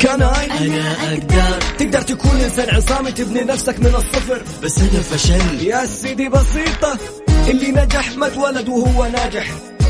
[0.00, 1.60] كان أنا أقدر.
[1.78, 4.42] تقدر تكون إنسان عصامي تبني نفسك من الصفر.
[4.62, 6.98] بس أنا فشلت يا سيدي بسيطة
[7.48, 9.46] اللي نجح ما اتولد وهو ناجح.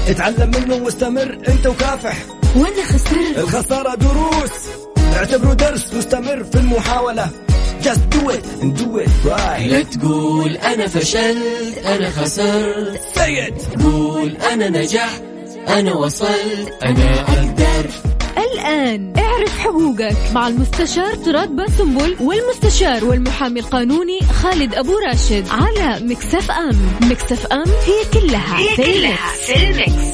[0.09, 2.17] اتعلم منه واستمر أنت وكافح.
[2.57, 4.51] وأنا خسرت الخسارة دروس.
[5.17, 7.29] اعتبره درس مستمر في المحاولة.
[7.83, 9.67] Just do it and do it right.
[9.71, 13.01] لا تقول أنا فشلت أنا خسرت.
[13.15, 13.83] Say it.
[13.83, 15.23] قول أنا نجحت
[15.69, 16.73] أنا وصلت.
[16.83, 17.91] أنا أقدر.
[18.55, 19.13] الآن.
[19.19, 20.17] اعرف حقوقك.
[20.35, 26.77] مع المستشار طراد باسنبل والمستشار والمحامي القانوني خالد أبو راشد على Mix FM.
[27.03, 30.08] Mix FM هي كلها هي في كلها في ال Mix.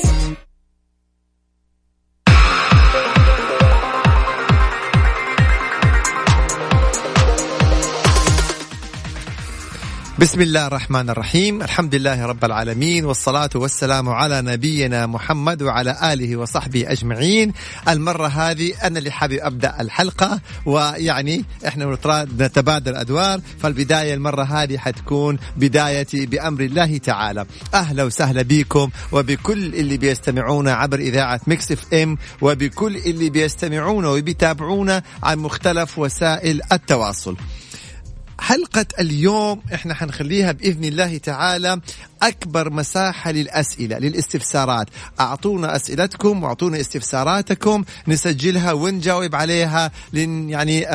[10.24, 16.36] بسم الله الرحمن الرحيم الحمد لله رب العالمين والصلاة والسلام على نبينا محمد وعلى آله
[16.36, 17.52] وصحبه أجمعين
[17.88, 21.98] المرة هذه أنا اللي حابب أبدأ الحلقة ويعني إحنا
[22.38, 29.96] نتبادل أدوار فالبداية المرة هذه حتكون بدايتي بأمر الله تعالى أهلا وسهلا بكم وبكل اللي
[29.96, 37.36] بيستمعونا عبر إذاعة Mix FM وبكل اللي بيستمعونا وبيتابعونا عن مختلف وسائل التواصل
[38.44, 41.80] حلقة اليوم إحنا حنخليها بإذن الله تعالى
[42.22, 44.86] أكبر مساحة للأسئلة للاستفسارات.
[45.20, 50.86] أعطونا أسئلتكم وأعطونا استفساراتكم نسجلها ونجاوب عليها لن يعني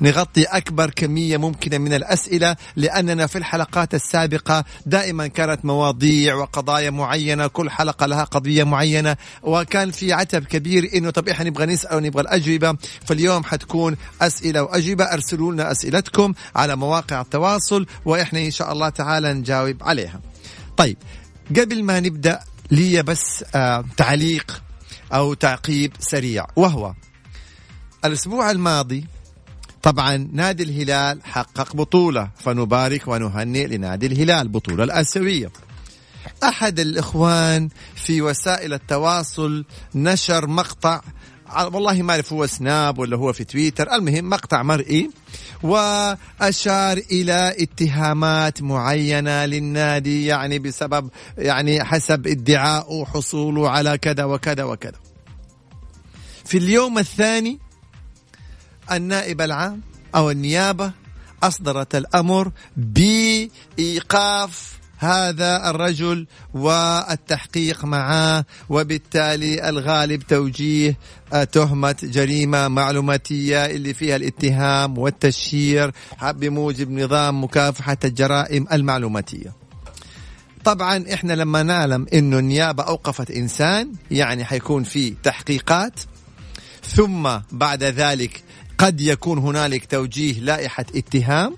[0.00, 7.46] نغطي أكبر كمية ممكنة من الأسئلة لأننا في الحلقات السابقة دائما كانت مواضيع وقضايا معينة
[7.46, 12.22] كل حلقة لها قضية معينة وكان في عتب كبير إنه طب إحنا نبغى نسأل ونبغى
[12.22, 12.76] الأجوبة.
[13.06, 19.32] فاليوم حتكون أسئلة وأجوبة أرسلوا لنا أسئلتكم على مواقع التواصل وإحنا إن شاء الله تعالى
[19.32, 20.20] نجاوب عليها.
[20.76, 20.96] طيب
[21.50, 22.40] قبل ما نبدأ
[22.70, 24.62] لي بس آه تعليق
[25.12, 26.94] أو تعقيب سريع وهو
[28.04, 29.06] الأسبوع الماضي
[29.82, 35.52] طبعا نادي الهلال حقق بطولة فنبارك ونهنئ لنادي الهلال بطولة الآسيوية.
[36.42, 41.00] أحد الإخوان في وسائل التواصل نشر مقطع
[41.62, 43.94] والله ما أعرف هو سناب ولا هو في تويتر.
[43.94, 45.10] المهم مقطع مرئي
[45.62, 54.98] وأشار إلى اتهامات معينة للنادي يعني بسبب يعني حسب ادعاء حصوله على كذا وكذا وكذا.
[56.44, 57.58] في اليوم الثاني
[58.92, 59.80] النائب العام
[60.14, 60.92] أو النيابة
[61.42, 70.98] أصدرت الأمر بإيقاف هذا الرجل والتحقيق معاه وبالتالي الغالب توجيه
[71.32, 79.52] آه، تهمة جريمة معلوماتية اللي فيها الاتهام والتشهير بموجب نظام مكافحة الجرائم المعلوماتية.
[80.64, 86.00] طبعا إحنا لما نعلم إنه النيابة أوقفت إنسان يعني حيكون في تحقيقات
[86.86, 88.42] ثم بعد ذلك
[88.78, 91.54] قد يكون هنالك توجيه لائحة اتهام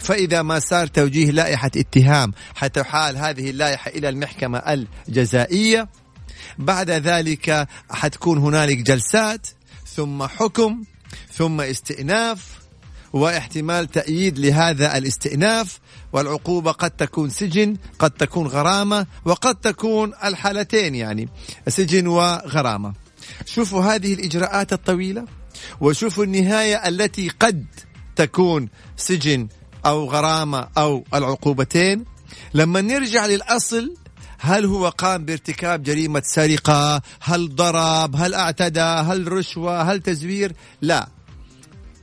[0.00, 4.58] فإذا ما صار توجيه لائحة اتهام حتحال هذه اللائحة إلى المحكمة
[5.08, 5.88] الجزائية
[6.58, 9.46] بعد ذلك حتكون هنالك جلسات
[9.96, 10.82] ثم حكم
[11.32, 12.60] ثم استئناف
[13.12, 15.78] واحتمال تأييد لهذا الاستئناف
[16.12, 21.28] والعقوبة قد تكون سجن قد تكون غرامة وقد تكون الحالتين يعني
[21.68, 22.92] سجن وغرامة.
[23.46, 25.24] شوفوا هذه الإجراءات الطويلة
[25.80, 27.66] وشوفوا النهاية التي قد
[28.16, 29.48] تكون سجن
[29.86, 32.04] أو غرامة أو العقوبتين.
[32.54, 33.94] لما نرجع للأصل
[34.38, 41.08] هل هو قام بارتكاب جريمة سرقة؟ هل ضرب؟ هل اعتدى؟ هل رشوة؟ هل تزوير؟ لا.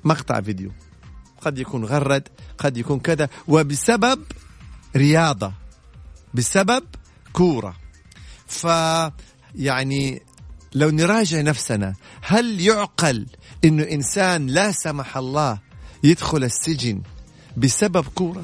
[0.04, 0.72] مقطع فيديو.
[1.42, 2.28] قد يكون غرد
[2.58, 4.24] قد يكون كذا وبسبب
[4.96, 5.54] رياضة
[6.34, 6.84] بسبب
[7.34, 7.76] كورة.
[8.48, 8.68] ف
[9.56, 10.22] يعني
[10.74, 13.26] لو نراجع نفسنا هل يعقل
[13.66, 15.59] إنه إنسان لا سمح الله
[16.04, 17.02] يدخل السجن
[17.57, 18.44] بسبب كورة.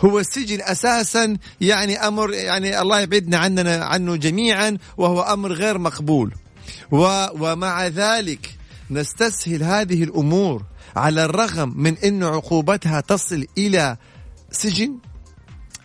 [0.00, 6.34] هو السجن أساسا يعني أمر يعني الله يبعدنا عننا عنه جميعا وهو أمر غير مقبول.
[6.90, 8.56] و ومع ذلك
[8.90, 10.62] نستسهل هذه الأمور
[10.96, 13.96] على الرغم من انه عقوبتها تصل إلى
[14.50, 14.98] سجن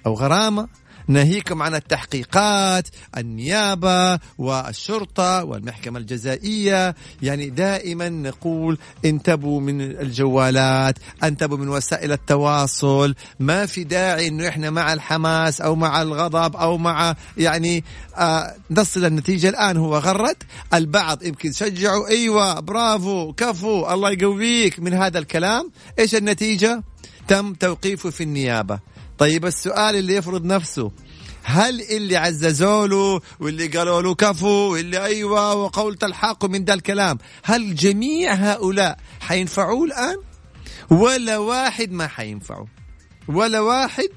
[0.06, 0.68] أو غرامة
[1.08, 2.88] ناهيكم عن التحقيقات
[3.18, 6.96] النيابة والشرطة والمحكمة الجزائية.
[7.22, 13.16] يعني دائما نقول انتبهوا من الجوالات انتبهوا من وسائل التواصل.
[13.40, 17.84] ما في داعي إنه إحنا مع الحماس أو مع الغضب أو مع يعني
[18.18, 19.50] آه نصل النتيجة.
[19.50, 20.38] الآن هو غرد
[20.74, 25.72] البعض يمكن شجعوا أيوه برافو كفو الله يقويك من هذا الكلام.
[26.00, 26.84] إيش النتيجة؟
[27.28, 28.80] تم توقيفه في النيابة.
[29.18, 30.92] طيب السؤال اللي يفرض نفسه
[31.44, 37.18] هل اللي عززوا له واللي قالوا له كفو واللي أيوه وقولت الحق من ذا الكلام
[37.44, 40.16] هل جميع هؤلاء حينفعوه الآن؟
[40.90, 42.68] ولا واحد ما حينفعه.
[43.28, 44.10] ولا واحد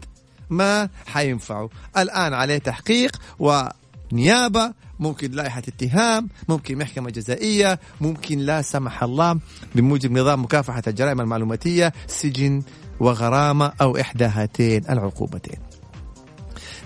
[0.50, 1.70] ما حينفعه.
[1.96, 9.38] الآن عليه تحقيق ونيابة ممكن لائحة اتهام ممكن محكمة جزائية ممكن لا سمح الله
[9.74, 12.62] بموجب نظام مكافحة الجرائم المعلوماتية سجن
[13.00, 15.58] وغرامة أو إحدى هاتين العقوبتين.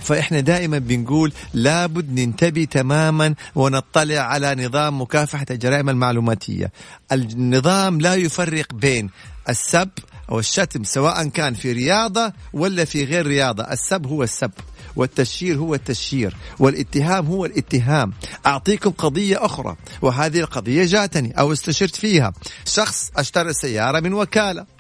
[0.01, 6.73] فإحنا دائما بنقول لابد ننتبه تماما ونطلع على نظام مكافحة الجرائم المعلوماتية.
[7.13, 9.11] النظام لا يفرق بين
[9.49, 9.89] السب
[10.31, 13.63] أو الشتم سواء كان في رياضة ولا في غير رياضة.
[13.63, 14.51] السب هو السب
[14.97, 18.13] والتشهير هو التشهير والاتهام هو الاتهام.
[18.47, 22.33] أعطيكم قضية أخرى وهذه القضية جاتني أو استشرت فيها.
[22.65, 24.72] شخص أشترى سيارة من وكالة.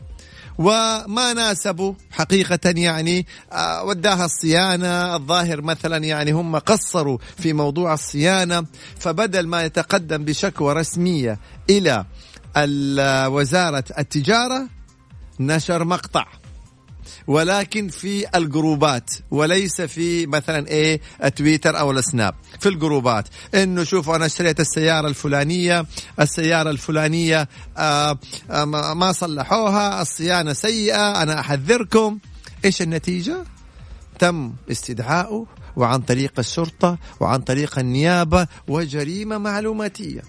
[0.58, 8.66] وما ناسبوا حقيقة يعني آه، وداها الصيانة الظاهر مثلا يعني هم قصروا في موضوع الصيانة
[8.98, 11.38] فبدل ما يتقدم بشكوى رسمية
[11.70, 12.04] إلى
[13.28, 14.68] وزارة التجارة
[15.40, 16.41] نشر مقطع.
[17.26, 21.00] ولكن في الجروبات وليس في مثلا إيه
[21.36, 23.28] تويتر أو السناب في الجروبات.
[23.54, 25.86] إنه شوفوا أنا اشتريت السيارة الفلانية
[26.20, 28.18] السيارة الفلانية آآ
[28.50, 28.64] آآ
[28.94, 32.18] ما صلحوها الصيانة سيئة أنا أحذركم.
[32.64, 33.44] إيش النتيجة؟
[34.18, 35.46] تم استدعائه
[35.76, 40.22] وعن طريق الشرطة وعن طريق النيابة وجريمة معلوماتية.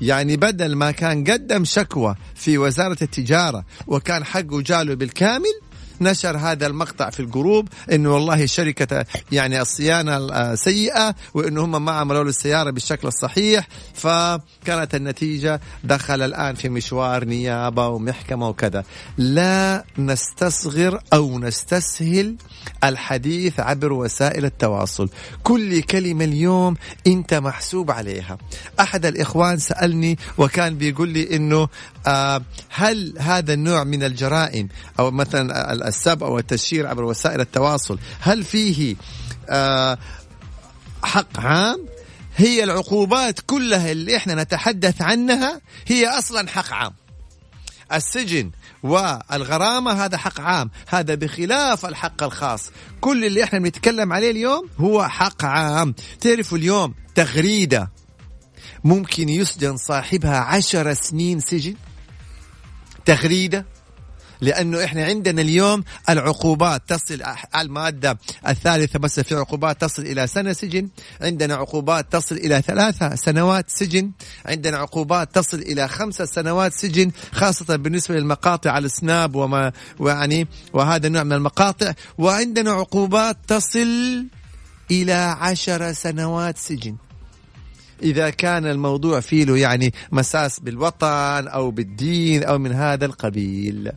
[0.00, 5.60] يعني بدل ما كان قدم شكوى في وزارة التجارة وكان حقه جاله بالكامل
[6.00, 12.22] نشر هذا المقطع في الجروب إنه والله شركة يعني الصيانة سيئة وإنه هم ما عملوا
[12.22, 18.84] له السيارة بالشكل الصحيح فكانت النتيجة دخل الآن في مشوار نيابة ومحكمة وكذا.
[19.18, 22.36] لا نستصغر أو نستسهل
[22.84, 25.08] الحديث عبر وسائل التواصل.
[25.42, 26.76] كل كلمة اليوم
[27.06, 28.38] أنت محسوب عليها.
[28.80, 31.68] أحد الإخوان سألني وكان بيقول لي إنه
[32.06, 37.98] آه هل هذا النوع من الجرائم أو مثلا السب أو التشهير عبر وسائل التواصل.
[38.20, 38.96] هل فيه
[39.48, 39.98] آه
[41.04, 41.86] حق عام؟
[42.36, 46.92] هي العقوبات كلها اللي إحنا نتحدث عنها هي أصلا حق عام.
[47.92, 48.50] السجن
[48.82, 50.70] والغرامة هذا حق عام.
[50.88, 52.70] هذا بخلاف الحق الخاص.
[53.00, 55.94] كل اللي إحنا بنتكلم عليه اليوم هو حق عام.
[56.20, 57.90] تعرفوا اليوم تغريدة
[58.84, 61.74] ممكن يسجن صاحبها عشر سنين سجن؟
[63.04, 63.66] تغريدة؟
[64.40, 67.22] لأنه إحنا عندنا اليوم العقوبات تصل
[67.56, 68.18] المادة
[68.48, 70.88] الثالثة بس في عقوبات تصل إلى سنة سجن،
[71.20, 74.10] عندنا عقوبات تصل إلى ثلاثة سنوات سجن،
[74.46, 81.22] عندنا عقوبات تصل إلى خمسة سنوات سجن خاصة بالنسبة للمقاطع السناب وما ويعني وهذا النوع
[81.22, 84.26] من المقاطع، وعندنا عقوبات تصل
[84.90, 86.96] إلى عشر سنوات سجن.
[88.02, 93.92] إذا كان الموضوع فيه يعني مساس بالوطن أو بالدين أو من هذا القبيل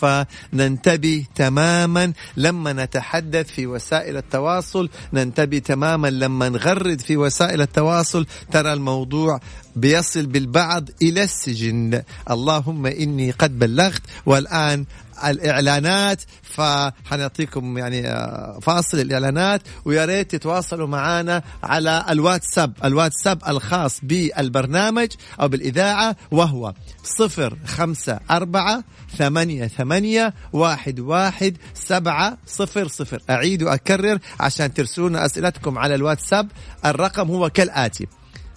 [0.00, 8.72] فننتبه تماما لما نتحدث في وسائل التواصل؟ ننتبه تماما لما نغرد في وسائل التواصل؟ ترى
[8.72, 9.40] الموضوع
[9.76, 12.02] بيصل بالبعض إلى السجن.
[12.30, 14.84] اللهم إني قد بلغت والآن
[15.24, 25.08] الإعلانات فحنعطيكم يعني آه، فاصل الإعلانات ويا ريت تتواصلوا معنا على الواتساب الواتساب الخاص بالبرنامج
[25.40, 28.84] أو بالإذاعة وهو صفر خمسة أربعة
[29.16, 33.22] ثمانية ثمانية واحد واحد سبعة صفر صفر.
[33.30, 36.48] أعيد وأكرر عشان ترسلون أسئلتكم على الواتساب
[36.84, 38.06] الرقم هو كالآتي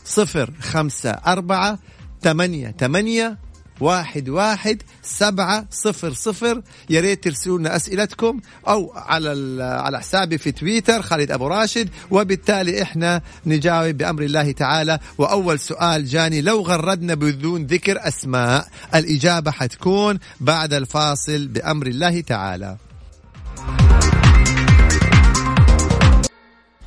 [0.05, 1.79] صفر خمسة أربعة
[2.21, 3.37] ثمانية ثمانية
[3.79, 6.61] واحد واحد سبعة صفر صفر.
[6.89, 11.89] يا ريت ترسلوا لنا أسئلتكم أو على على حسابي في تويتر خالد أبو راشد.
[12.11, 14.99] وبالتالي إحنا نجاوب بأمر الله تعالى.
[15.17, 22.77] وأول سؤال جاني لو غردنا بدون ذكر أسماء الإجابة حتكون بعد الفاصل بأمر الله تعالى.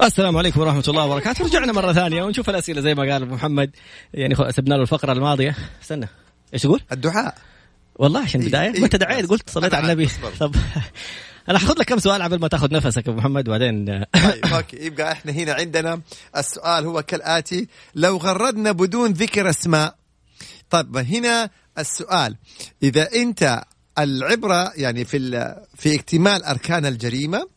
[0.03, 1.45] السلام عليكم ورحمة الله وبركاته.
[1.45, 3.71] رجعنا مرة ثانية ونشوف الأسئلة زي ما قال محمد.
[4.15, 5.57] يعني سبنا له الفقرة الماضية.
[5.83, 6.09] استنى.
[6.55, 7.35] إيش تقول؟ الدعاء.
[7.95, 8.81] والله عشان البدايه إيه.
[8.81, 10.09] ما انت دعيت قلت صليت على النبي.
[10.41, 10.55] طب
[11.49, 13.85] أنا حاخذ لك كم سؤال قبل ما تاخذ نفسك أبو محمد وبعدين
[14.25, 14.77] طيب أوكي.
[14.77, 16.01] يبقى إحنا هنا عندنا
[16.37, 19.95] السؤال هو كالآتي لو غردنا بدون ذكر أسماء.
[20.71, 22.37] طيب هنا السؤال.
[22.83, 23.63] إذا أنت
[23.99, 25.19] العبرة يعني في
[25.77, 27.49] في اكتمال أركان الجريمة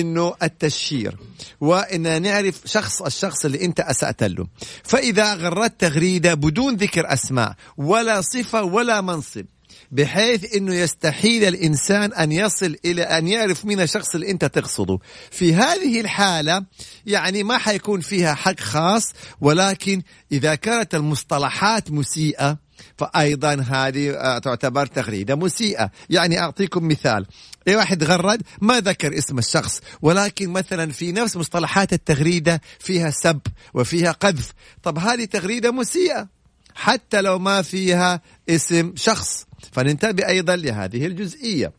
[0.00, 1.16] إنه التشهير
[1.60, 4.46] وان نعرف شخص الشخص اللي أنت اسات له
[4.84, 9.44] فإذا غردت تغريدة بدون ذكر أسماء ولا صفة ولا منصب
[9.92, 14.98] بحيث إنه يستحيل الإنسان أن يصل إلى أن يعرف مين الشخص اللي أنت تقصده.
[15.30, 16.64] في هذه الحالة
[17.06, 22.65] يعني ما حيكون فيها حق خاص ولكن إذا كانت المصطلحات مسيئة
[22.98, 25.90] فايضا هذه آه، تعتبر تغريدة مسيئة.
[26.10, 27.26] يعني أعطيكم مثال.
[27.68, 33.40] اي واحد غرد؟ ما ذكر اسم الشخص ولكن مثلا في نفس مصطلحات التغريدة فيها سب
[33.74, 34.52] وفيها قذف.
[34.82, 36.28] طب هذه تغريدة مسيئة
[36.74, 39.46] حتى لو ما فيها اسم شخص.
[39.72, 41.72] فننتبه أيضا لهذه الجزئية.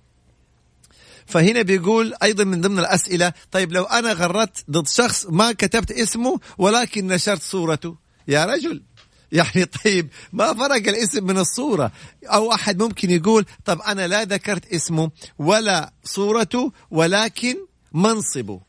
[1.26, 6.40] فهنا بيقول أيضا من ضمن الأسئلة طيب لو أنا غردت ضد شخص ما كتبت اسمه
[6.58, 7.96] ولكن نشرت صورته.
[8.28, 8.84] يا رجل.
[9.32, 11.92] يعني طيب ما فرق الاسم من الصورة؟
[12.26, 17.56] أو أحد ممكن يقول طب أنا لا ذكرت اسمه ولا صورته ولكن
[17.94, 18.62] منصبه.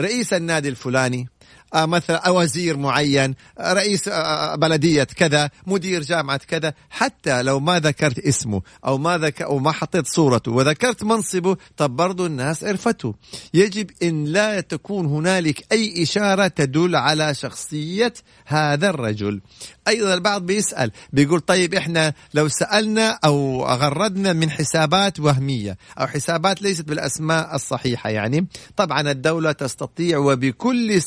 [0.00, 1.28] رئيس النادي الفلاني.
[1.74, 8.18] مثلا وزير معين آه، رئيس آه، بلدية كذا مدير جامعة كذا حتى لو ما ذكرت
[8.18, 13.14] اسمه أو ما ذك أو ما حطيت صورته وذكرت منصبه طب برضو الناس عرفته.
[13.54, 18.12] يجب أن لا تكون هنالك أي إشارة تدل على شخصية
[18.46, 19.40] هذا الرجل.
[19.88, 26.62] أيضا البعض بيسأل بيقول طيب إحنا لو سألنا أو غردنا من حسابات وهمية أو حسابات
[26.62, 28.46] ليست بالأسماء الصحيحة يعني
[28.76, 31.02] طبعا الدولة تستطيع وبكل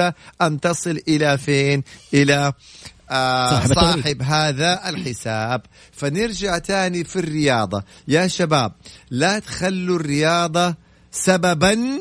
[0.00, 1.82] سهوله ان تصل إلى فين؟
[2.14, 2.52] إلى
[3.10, 3.74] آه صاحب.
[3.74, 5.62] صاحب هذا الحساب.
[5.92, 7.82] فنرجع تاني في الرياضة.
[8.08, 8.72] يا شباب
[9.10, 10.74] لا تخلوا الرياضة
[11.12, 12.00] سببا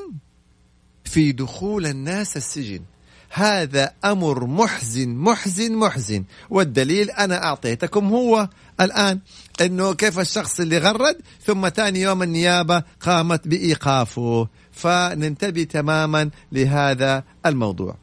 [1.03, 2.81] في دخول الناس السجن.
[3.29, 6.23] هذا أمر محزن محزن محزن.
[6.49, 8.49] والدليل أنا أعطيتكم هو
[8.81, 9.19] الآن
[9.61, 14.47] أنه كيف الشخص اللي غرد ثم ثاني يوم النيابة قامت بإيقافه.
[14.71, 17.95] فننتبه تماما لهذا الموضوع.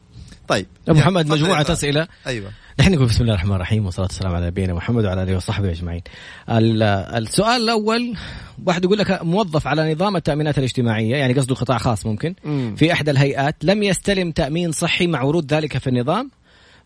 [0.47, 0.65] طيب.
[0.87, 1.65] أبو محمد تفضل مجموعة.
[1.69, 2.07] أسئلة.
[2.27, 2.51] أيوة.
[2.79, 6.01] نحن نقول بسم الله الرحمن الرحيم والصلاة والسلام على نبينا محمد وعلى آله وصحبه أجمعين.
[6.49, 6.83] ال-
[7.23, 8.17] السؤال الأول
[8.65, 12.75] واحد يقول لك موظف على نظام التأمينات الاجتماعية يعني قصده قطاع خاص ممكن مم.
[12.77, 16.31] في إحدى الهيئات لم يستلم تأمين صحي مع ورود ذلك في النظام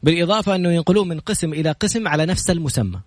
[0.03, 2.99] بالإضافة أنه ينقلوه من قسم إلى قسم على نفس المسمى.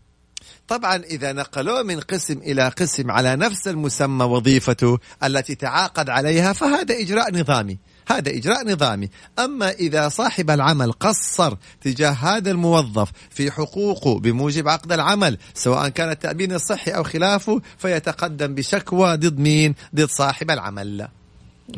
[0.69, 6.95] طبعا إذا نقلوه من قسم إلى قسم على نفس المسمى وظيفته التي تعاقد عليها فهذا
[7.01, 7.79] إجراء نظامي.
[8.09, 9.09] هذا إجراء نظامي.
[9.39, 16.11] أما إذا صاحب العمل قصر تجاه هذا الموظف في حقوقه بموجب عقد العمل سواء كان
[16.11, 21.09] التأمين الصحي أو خلافه فيتقدم بشكوى ضد مين؟ ضد صاحب العمل.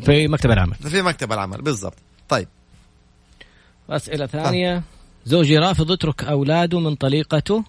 [0.05, 0.75] في مكتب العمل.
[0.75, 1.97] في مكتب العمل بالضبط.
[2.29, 2.47] طيب.
[3.89, 4.83] أسئلة ثانية.
[5.25, 7.63] زوجي رافض يترك أولاده من طليقته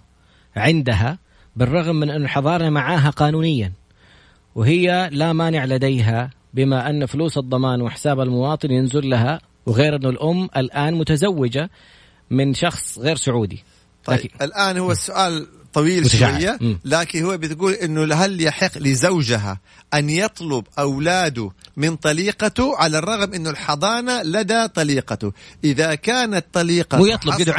[0.57, 1.19] عندها
[1.57, 3.73] بالرغم من أن الحضانة معاها قانونيا
[4.55, 10.49] وهي لا مانع لديها بما أن فلوس الضمان وحساب المواطن ينزل لها وغير أن الأم
[10.57, 11.71] الآن متزوجة
[12.31, 13.65] من شخص غير سعودي
[14.05, 16.41] طيب لكن- الآن هو السؤال طويل متشعب.
[16.41, 16.59] شوية.
[16.85, 19.61] لكن هو بتقول إنه هل يحق لزوجها
[19.95, 25.33] أن يطلب أولاده من طليقته على الرغم إنه الحضانة لدى طليقته
[25.65, 27.59] إذا كانت طليقته مو يطلب قدر حصلت-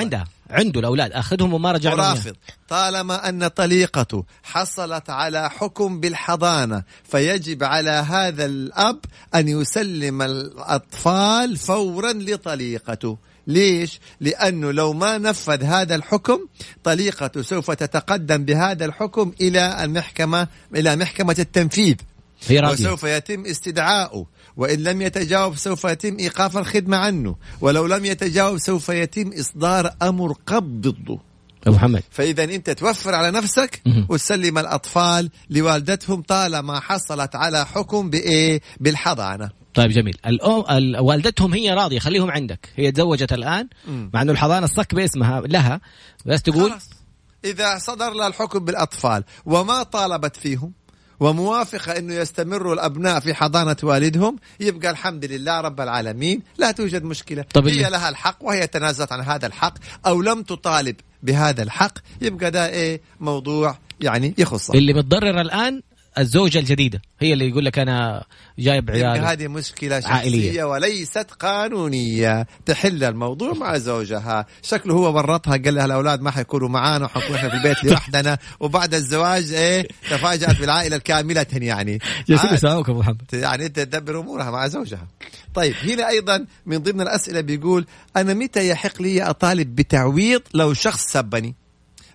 [0.50, 1.94] عنده الأولاد أخذهم وما رجع.
[1.94, 2.36] ورافض
[2.70, 9.00] طالما أن طليقته حصلت على حكم بالحضانة فيجب على هذا الأب
[9.36, 13.18] أن يسلم الأطفال فورا لطليقته.
[13.48, 16.40] ليش؟ لأنه لو ما نفذ هذا الحكم
[16.84, 21.96] طليقته سوف تتقدم بهذا الحكم إلى المحكمة إلى محكمة التنفيذ.
[22.52, 22.88] راضية.
[22.88, 24.26] وسوف يتم استدعاؤه.
[24.58, 27.36] وإن لم يتجاوب سوف يتم إيقاف الخدمة عنه.
[27.62, 31.20] ولو لم يتجاوب سوف يتم إصدار أمر قبض ضده
[31.68, 32.04] أبو محمد.
[32.12, 33.82] فإذا أنت توفر على نفسك.
[34.10, 39.50] وتسلم الأطفال لوالدتهم طالما حصلت على حكم بإيه؟ بالحضانة.
[39.74, 40.18] طيب جميل.
[40.26, 42.70] الأم ال- والدتهم هي راضية خليهم عندك.
[42.76, 44.10] هي تزوجت الآن مم.
[44.14, 45.82] مع أنه الحضانة الصك باسمها لها.
[46.26, 46.90] بس تقول؟ خلاص.
[47.46, 50.72] إذا صدر لها الحكم بالأطفال وما طالبت فيهم؟
[51.20, 54.36] وموافقة أنه يستمروا الأبناء في حضانة والدهم.
[54.60, 56.42] يبقى الحمد لله رب العالمين.
[56.58, 57.46] لا توجد مشكلة.
[57.54, 59.74] طب هي اللي- لها الحق وهي تنازلت عن هذا الحق
[60.08, 61.94] أو لم تطالب بهذا الحق.
[62.22, 65.82] يبقى ده إيه؟ موضوع يعني يخصها اللي متضرر الآن
[66.18, 68.26] الزوجة الجديدة هي اللي يقول لك أنا
[68.60, 70.64] جايب عيال هذه مشكلة شخصية عائلية.
[70.64, 77.06] وليست قانونية تحل الموضوع مع زوجها شكله هو ورطها قال لها الأولاد ما حيكونوا معانا
[77.06, 82.58] وحنكون إحنا في البيت لوحدنا وبعد الزواج إيه تفاجأت بالعائلة الكاملة يعني جالسين عاد.
[82.58, 85.08] يساووك أبو محمد يعني أنت تدبر أمورها مع زوجها.
[85.54, 87.86] طيب هنا أيضا من ضمن الأسئلة بيقول
[88.18, 91.56] أنا متى يحق لي أطالب بتعويض لو شخص سبني؟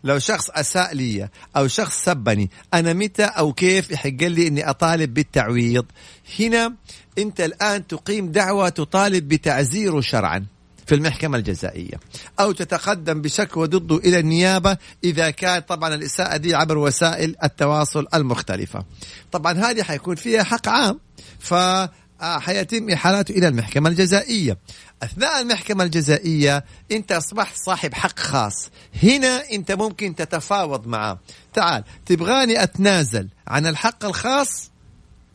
[0.04, 5.14] لو شخص أساء لي أو شخص سبني أنا متى أو كيف يحق لي إني أطالب
[5.14, 5.84] بالتعويض؟
[6.40, 6.74] هنا
[7.18, 10.46] أنت الآن تقيم دعوة تطالب بتعزيره شرعا.
[10.86, 12.00] في المحكمة الجزائية
[12.40, 18.84] أو تتقدم بشكوى ضده إلى النيابة إذا كان طبعا الإساءة دي عبر وسائل التواصل المختلفة
[19.32, 21.00] طبعا هذه حيكون فيها حق عام
[21.38, 21.54] ف
[22.20, 24.58] حيتم إحالته إلى المحكمة الجزائية.
[25.02, 28.70] أثناء المحكمة الجزائية أنت أصبحت صاحب حق خاص.
[29.02, 31.18] هنا أنت ممكن تتفاوض معه.
[31.54, 34.70] تعال تبغاني أتنازل عن الحق الخاص؟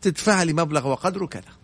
[0.02, 1.60] تدفع لي مبلغ وقدره كذا.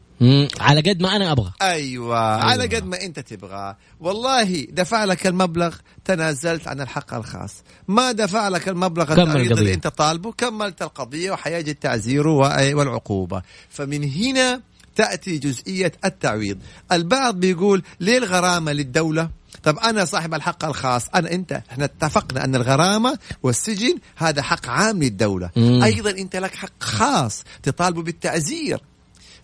[0.60, 1.52] على قد ما أنا أبغى.
[1.62, 2.18] أيوة, أيوة.
[2.20, 3.76] على قد ما أنت تبغى.
[4.00, 7.54] والله دفع لك المبلغ تنازلت عن الحق الخاص.
[7.88, 9.14] ما دفع لك المبلغ.
[9.22, 12.40] اللي أنت طالبه كملت القضية وحيجي التعزير و-
[12.78, 13.42] والعقوبة.
[13.70, 14.62] فمن هنا
[14.96, 16.58] تأتي جزئية التعويض.
[16.92, 19.30] البعض بيقول ليه الغرامة للدولة؟
[19.64, 21.62] طب أنا صاحب الحق الخاص أنا أنت.
[21.72, 25.50] إحنا اتفقنا أن الغرامة والسجن هذا حق عام للدولة.
[25.56, 25.84] مم.
[25.84, 28.80] أيضا أنت لك حق خاص تطالبه بالتعزير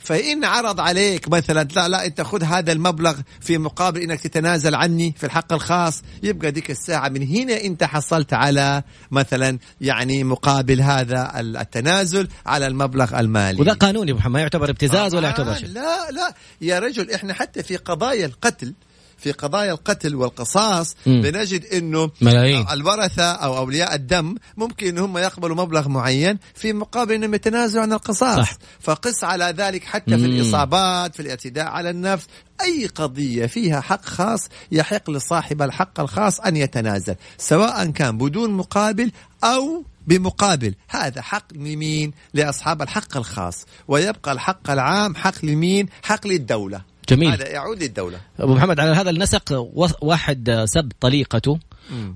[0.03, 5.13] فإن عرض عليك مثلا لا لا أنت خذ هذا المبلغ في مقابل أنك تتنازل عني
[5.17, 6.01] في الحق الخاص.
[6.23, 13.19] يبقى ديك الساعة من هنا أنت حصلت على مثلا يعني مقابل هذا التنازل على المبلغ
[13.19, 13.61] المالي.
[13.61, 17.33] وذا قانوني محمد ما يعتبر ابتزاز ولا آه، يعتبر شيء؟ لا لا يا رجل إحنا
[17.33, 18.73] حتى في قضايا القتل
[19.21, 21.21] في قضايا القتل والقصاص مم.
[21.21, 22.65] بنجد إنه ملايين.
[22.71, 28.39] الورثة أو أولياء الدم ممكن هم يقبلوا مبلغ معين في مقابل إنهم يتنازلوا عن القصاص
[28.45, 28.53] صح.
[28.79, 30.35] فقس على ذلك حتى في مم.
[30.35, 32.27] الإصابات في الاعتداء على النفس
[32.61, 39.11] أي قضية فيها حق خاص يحق لصاحب الحق الخاص أن يتنازل سواء كان بدون مقابل
[39.43, 46.90] أو بمقابل هذا حق لمين لأصحاب الحق الخاص ويبقى الحق العام حق لمين حق للدولة
[47.15, 47.31] جميل.
[47.31, 48.17] هذا يعود للدولة.
[48.39, 49.69] أبو محمد على هذا النسق
[50.01, 51.59] واحد سب طليقته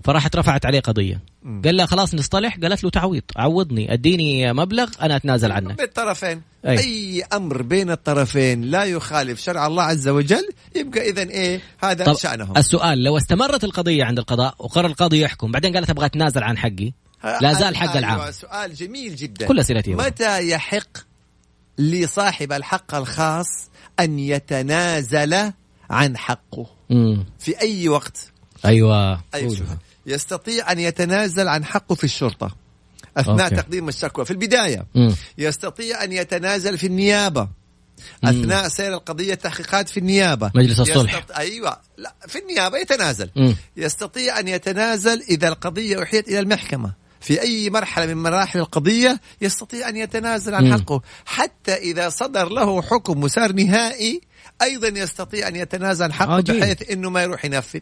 [0.04, 1.22] فراحت رفعت عليه قضية.
[1.66, 6.72] قال لها خلاص نصطلح قالت له تعويض عوضني أديني مبلغ أنا أتنازل عنك بالطرفين أي.
[6.72, 6.80] أي.
[6.80, 12.18] أي أمر بين الطرفين لا يخالف شرع الله عز وجل يبقى اذا إيه؟ هذا طب
[12.18, 12.58] شأنهم.
[12.58, 16.94] السؤال لو استمرت القضية عند القضاء وقرر القاضي يحكم بعدين قالت أبغى أتنازل عن حقي؟
[17.42, 18.32] لا زال حق أيوة، العام.
[18.32, 19.48] سؤال جميل جدا.
[19.48, 19.98] كل أسئلتي هو.
[19.98, 20.98] متى يحق
[21.78, 23.48] لصاحب الحق الخاص
[24.00, 25.52] أن يتنازل
[25.90, 27.26] عن حقه مم.
[27.40, 28.32] في أي وقت
[28.66, 29.58] أيوة.
[29.58, 29.68] شوف.
[30.06, 32.56] يستطيع أن يتنازل عن حقه في الشرطة
[33.18, 33.56] أثناء أوكي.
[33.56, 35.16] تقديم الشكوى في البداية مم.
[35.38, 37.48] يستطيع أن يتنازل في النيابة
[38.24, 41.18] أثناء سير القضية تحقيقات في النيابة مجلس الصلح.
[41.18, 41.32] يستط...
[41.32, 43.56] أيوه لا في النيابة يتنازل مم.
[43.78, 46.92] يستطيع أن يتنازل إذا القضية أحيت إلى المحكمة
[47.26, 50.74] في أي مرحلة من مراحل القضية يستطيع أن يتنازل عن.
[50.74, 54.22] حقه حتى إذا صدر له حكم مسار نهائي
[54.62, 56.42] أيضا يستطيع أن يتنازل عن حقه.
[56.42, 57.80] بحيث إنه ما يروح ينفذ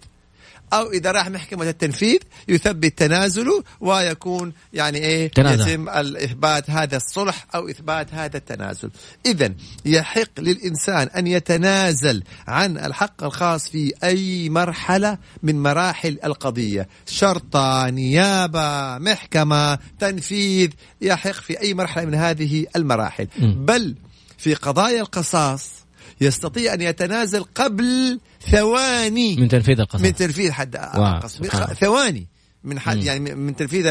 [0.74, 5.68] أو إذا راح محكمة التنفيذ يثبت تنازله ويكون يعني إيه تنازل.
[5.68, 8.90] يتم الإثبات هذا الصلح أو إثبات هذا التنازل
[9.26, 9.54] اذا
[9.86, 18.98] يحق للإنسان أن يتنازل عن الحق الخاص في أي مرحلة من مراحل القضية شرطه نيابة
[18.98, 20.70] محكمة تنفيذ
[21.02, 23.66] يحق في أي مرحلة من هذه المراحل م.
[23.66, 23.96] بل
[24.38, 25.83] في قضايا القصاص
[26.24, 28.20] يستطيع أن يتنازل قبل
[28.52, 29.36] ثواني.
[29.36, 31.42] من تنفيذ القصاص من تنفيذ حد القصاص.
[31.74, 32.28] ثواني.
[32.64, 33.04] من حد مم.
[33.04, 33.88] يعني من تنفيذ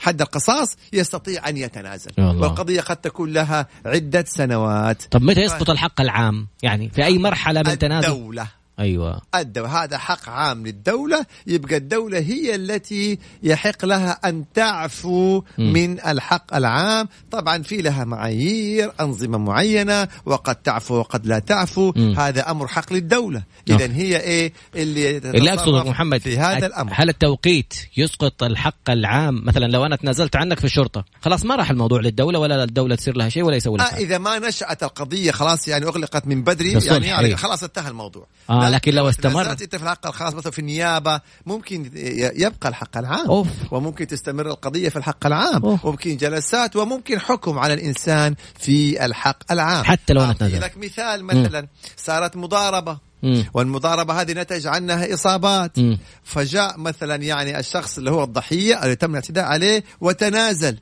[0.00, 2.10] حد القصاص يستطيع أن يتنازل.
[2.18, 2.40] الله.
[2.40, 5.02] والقضية قد تكون لها عدة سنوات.
[5.10, 9.98] طب متى يسقط الحق العام؟ يعني في أي مرحلة من تنازل؟ الدولة أيوه الدولة هذا
[9.98, 15.72] حق عام للدولة يبقى الدولة هي التي يحق لها أن تعفو مم.
[15.72, 22.14] من الحق العام طبعا في لها معايير أنظمة معينة وقد تعفو وقد لا تعفو مم.
[22.18, 23.78] هذا أمر حق للدولة نعم.
[23.78, 29.44] إذا هي إيه اللي اللي أقصده محمد في هذا الأمر هل التوقيت يسقط الحق العام
[29.44, 33.16] مثلا لو أنا تنازلت عنك في الشرطه خلاص ما راح الموضوع للدولة ولا الدولة تصير
[33.16, 34.04] لها شيء ولا يسوي آه لها حاجة.
[34.04, 37.36] إذا ما نشأت القضية خلاص يعني أغلقت من بدري يعني, يعني.
[37.36, 41.90] خلاص انتهى الموضوع آه، لكن لو استمر- أنت في الحق الخاص مثلا في النيابة ممكن
[42.36, 43.48] يبقى الحق العام أوف.
[43.70, 45.84] وممكن تستمر القضية في الحق العام أوف.
[45.84, 50.64] وممكن جلسات وممكن حكم على الإنسان في الحق العام حتى لو تنازلت.
[50.64, 53.44] لك مثال مثلا صارت مضاربة مم.
[53.54, 55.98] والمضاربة هذه نتج عنها إصابات مم.
[56.24, 60.78] فجاء مثلا يعني الشخص اللي هو الضحية اللي تم الاعتداء عليه وتنازل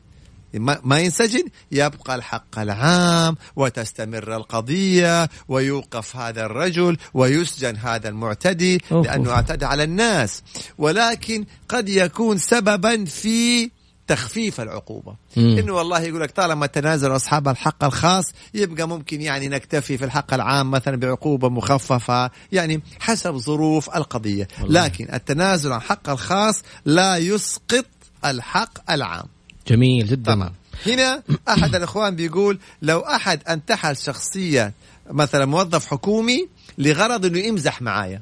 [0.58, 9.30] ما ما ينسجن يبقى الحق العام وتستمر القضية ويوقف هذا الرجل ويسجن هذا المعتدي لأنه.
[9.30, 10.42] اعتدى على الناس.
[10.78, 13.70] ولكن قد يكون سببا في
[14.06, 15.16] تخفيف العقوبة.
[15.36, 15.58] مم.
[15.58, 20.34] إنه والله يقول لك طالما تنازل أصحاب الحق الخاص يبقى ممكن يعني نكتفي في الحق
[20.34, 24.48] العام مثلا بعقوبة مخففة يعني حسب ظروف القضية.
[24.64, 27.86] لكن التنازل عن حق الخاص لا يسقط
[28.24, 29.26] الحق العام.
[29.68, 30.34] جميل جدا.
[30.34, 30.52] تمام
[30.86, 34.72] هنا أحد الإخوان بيقول لو أحد انتحل شخصيه
[35.10, 36.48] مثلا موظف حكومي
[36.78, 38.20] لغرض إنه يمزح معايا.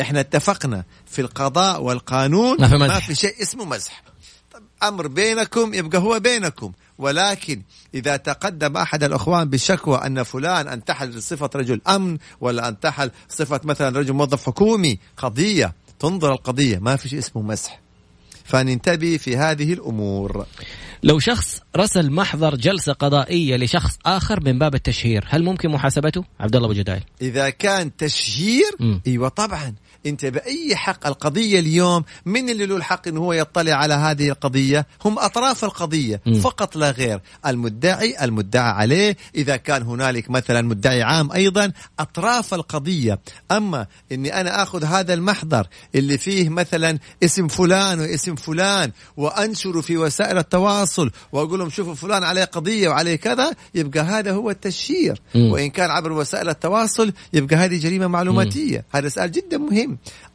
[0.00, 2.94] إحنا اتفقنا في القضاء والقانون ما في مزح.
[2.94, 4.02] ما في شيء اسمه مزح.
[4.52, 6.72] طب أمر بينكم يبقى هو بينكم.
[6.98, 7.62] ولكن
[7.94, 13.98] إذا تقدم أحد الإخوان بشكوى أن فلان انتحل صفه رجل أمن ولا انتحل صفة مثلا
[13.98, 17.81] رجل موظف حكومي قضية تنظر القضية ما في شيء اسمه مسح
[18.52, 20.46] فننتبه في هذه الأمور
[21.02, 26.56] لو شخص رسل محضر جلسة قضائية لشخص آخر من باب التشهير هل ممكن محاسبته؟ عبد
[26.56, 29.00] الله أبو جدايل إذا كان تشهير مم.
[29.06, 29.74] أيوه طبعا
[30.06, 34.86] انت بأي حق القضية اليوم من اللي له الحق إنه هو يطلع على هذه القضية؟
[35.04, 36.40] هم أطراف القضية مم.
[36.40, 37.20] فقط لا غير.
[37.46, 39.16] المدعي المدعى عليه.
[39.34, 43.20] إذا كان هنالك مثلا مدعي عام أيضا أطراف القضية.
[43.50, 49.96] أما إني أنا آخذ هذا المحضر اللي فيه مثلا اسم فلان واسم فلان وانشره في
[49.96, 55.20] وسائل التواصل وأقول لهم شوفوا فلان عليه قضية وعليه كذا يبقى هذا هو التشهير.
[55.34, 55.52] مم.
[55.52, 58.84] وإن كان عبر وسائل التواصل يبقى هذه جريمة معلوماتية.
[58.90, 59.91] هذا سؤال جدا مهم.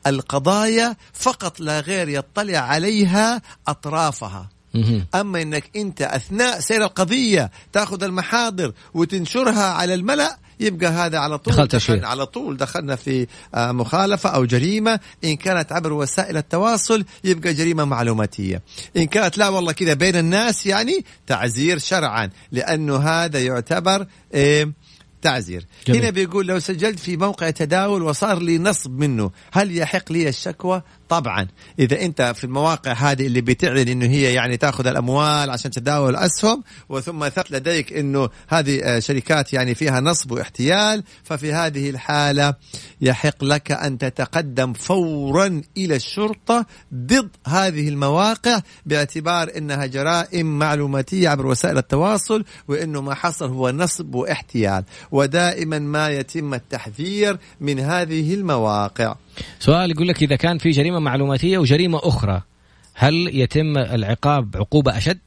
[0.08, 5.06] القضايا فقط لا غير يطلع عليها أطرافها مهم.
[5.15, 11.54] أما إنك أنت أثناء سير القضية تأخذ المحاضر وتنشرها على الملأ يبقى هذا على طول
[11.54, 11.76] دخلت.
[11.76, 17.54] دخلنا على طول دخلنا في آه، مخالفة أو جريمة إن كانت عبر وسائل التواصل يبقى
[17.54, 18.62] جريمة معلوماتية
[18.98, 24.72] إن كانت لا والله كذا بين الناس يعني تعزير شرعا لأنه هذا يعتبر إيه
[25.27, 26.01] تعزير جميل.
[26.01, 30.81] هنا بيقول لو سجلت في موقع تداول وصار لي نصب منه هل يحق لي الشكوى
[31.10, 31.48] طبعا.
[31.80, 36.63] إذا أنت في المواقع هذه اللي بتعلن إنه هي يعني تأخذ الأموال عشان تداول الاسهم
[36.89, 42.54] وثم ثبت لديك إنه هذه آه، شركات يعني فيها نصب واحتيال ففي هذه الحالة
[43.02, 51.46] يحق لك أن تتقدم فورا إلى الشرطة ضد هذه المواقع باعتبار إنها جرائم معلوماتية عبر
[51.46, 54.84] وسائل التواصل وإنه ما حصل هو نصب واحتيال.
[55.12, 59.15] ودائما ما يتم التحذير من هذه المواقع.
[59.60, 62.41] سؤال يقول لك إذا كان في جريمة معلوماتية وجريمة أخرى
[62.93, 65.19] هل يتم العقاب عقوبة أشد؟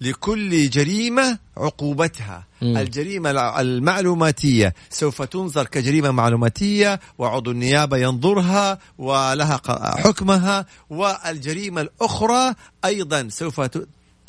[0.00, 2.76] لكل جريمة عقوبتها مم.
[2.76, 9.60] الجريمة المعلوماتية سوف تنظر كجريمة معلوماتية وعضو النيابة ينظرها ولها
[10.04, 12.54] حكمها والجريمة الأخرى
[12.84, 13.60] أيضا سوف.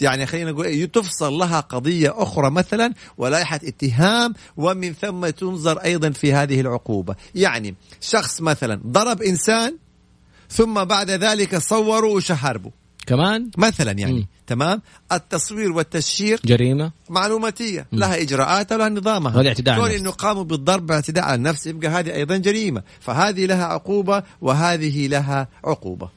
[0.01, 6.09] يعني خلينا نقول إيه، تفصل لها قضية أخرى مثلا ولائحة اتهام ومن ثم تنظر أيضا
[6.09, 7.15] في هذه العقوبة.
[7.35, 9.75] يعني شخص مثلا ضرب إنسان
[10.49, 12.71] ثم بعد ذلك صوروا وشهربوا.
[13.07, 14.27] كمان؟ مثلا يعني مم.
[14.47, 14.81] تمام؟
[15.11, 19.41] التصوير والتشهير جريمة؟ معلوماتية لها اجراءاتها ولها نظامها.
[19.41, 19.89] هذا اعتداء كون.
[19.91, 22.83] إنه قاموا بالضرب باعتداء على النفس يبقى هذه أيضا جريمة.
[22.99, 26.09] فهذه لها عقوبة وهذه لها عقوبة.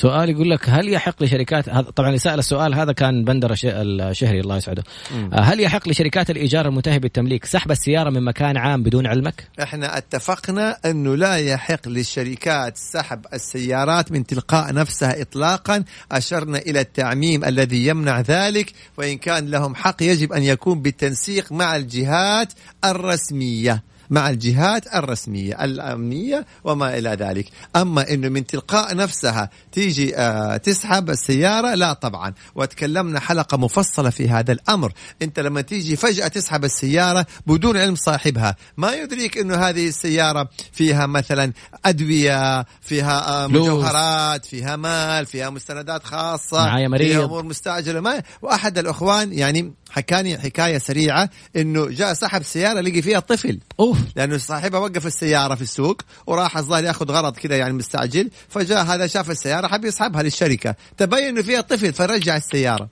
[0.00, 3.66] سؤال يقول لك هل يحق لشركات هذا- طبعا اللي سأل السؤال هذا كان بندر الش-
[3.66, 4.84] الشهري الله يسعده.
[5.32, 9.98] آه، هل يحق لشركات الإيجار المنتهي بالتمليك سحب السيارة من مكان عام بدون علمك؟ إحنا
[9.98, 15.84] اتفقنا أنه لا يحق للشركات سحب السيارات من تلقاء نفسها اطلاقا.
[16.12, 21.76] أشرنا إلى التعميم الذي يمنع ذلك وإن كان لهم حق يجب أن يكون بالتنسيق مع
[21.76, 22.52] الجهات
[22.84, 23.82] الرسمية.
[24.10, 31.10] مع الجهات الرسمية الأمنية وما إلى ذلك أما أنه من تلقاء نفسها تيجي آه تسحب
[31.10, 34.92] السيارة لا طبعا وتكلمنا حلقة مفصلة في هذا الأمر
[35.22, 41.06] أنت لما تيجي فجأة تسحب السيارة بدون علم صاحبها ما يدريك أنه هذه السيارة فيها
[41.06, 41.52] مثلا
[41.84, 43.46] أدوية فيها آه.
[43.46, 47.08] مجوهرات فيها مال فيها مستندات خاصة معايا مريض.
[47.08, 53.02] فيها أمور مستعجلة ما وأحد الأخوان يعني حكاني حكاية سريعة أنه جاء سحب سيارة لقي
[53.02, 53.58] فيها طفل.
[53.80, 53.98] أوف.
[54.16, 59.06] لأنه صاحبها وقف السيارة في السوق وراح الظاهر ياخذ غرض كذا يعني مستعجل فجاء هذا
[59.06, 60.74] شاف السيارة حب يسحبها للشركة.
[60.96, 62.88] تبين إنه فيها طفل فرجع السيارة.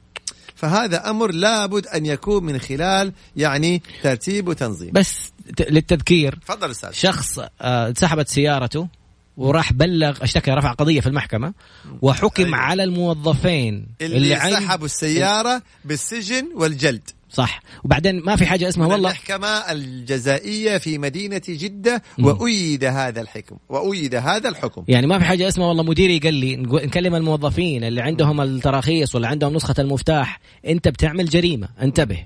[0.55, 4.91] فهذا أمر لابد أن يكون من خلال يعني ترتيب وتنظيم.
[4.93, 5.33] بس
[5.71, 6.91] للتذكير تفضل أستاذ.
[6.93, 8.89] شخص آه، سحبت سيارته
[9.37, 11.53] وراح بلغ اشتكى رفع قضية في المحكمة
[12.03, 12.57] وحكم أيوة.
[12.57, 17.11] على الموظفين اللي, عند- سحبوا السيارة بالسجن والجلد.
[17.31, 17.61] صح.
[17.85, 19.11] وبعدين ما في حاجة اسمها والله.
[19.11, 22.25] المحكمة الجزائية في مدينة جدة مم.
[22.27, 24.85] وأيد هذا الحكم وأيد هذا الحكم.
[24.89, 25.83] يعني ما في حاجة اسمها والله.
[25.83, 30.41] مديري قال لي نكلم الموظفين اللي عندهم التراخيص ولا عندهم نسخة المفتاح.
[30.67, 31.69] أنت بتعمل جريمة.
[31.83, 32.19] انتبه.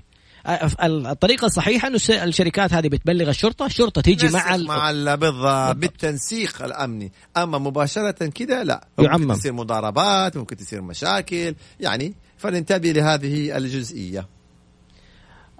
[0.47, 4.65] أ- ال- الطريقة الصحيحة انه الشركات هذه بتبلغ الشرطة الشرطة تيجي مع ال...
[4.67, 9.21] مع ال- بالضبط بالتنسيق الأمني أما مباشرة كذا لا يعمم.
[9.21, 14.27] ممكن تصير مضاربات ممكن تصير مشاكل يعني فننتبه لهذه الجزئية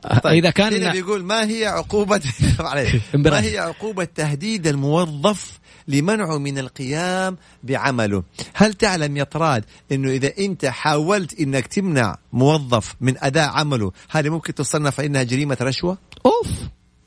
[0.06, 2.22] إذا هنا كان بيقول ما هي عقوبة
[2.60, 3.02] معليش.
[3.15, 3.44] ما.
[3.44, 8.24] هي عقوبة تهديد الموظف لمنعه من القيام بعمله.
[8.54, 14.30] هل تعلم يا طراد إنه إذا أنت حاولت إنك تمنع موظف من أداء عمله هذه
[14.30, 16.48] ممكن تصنف إنها جريمة رشوة؟ أوف!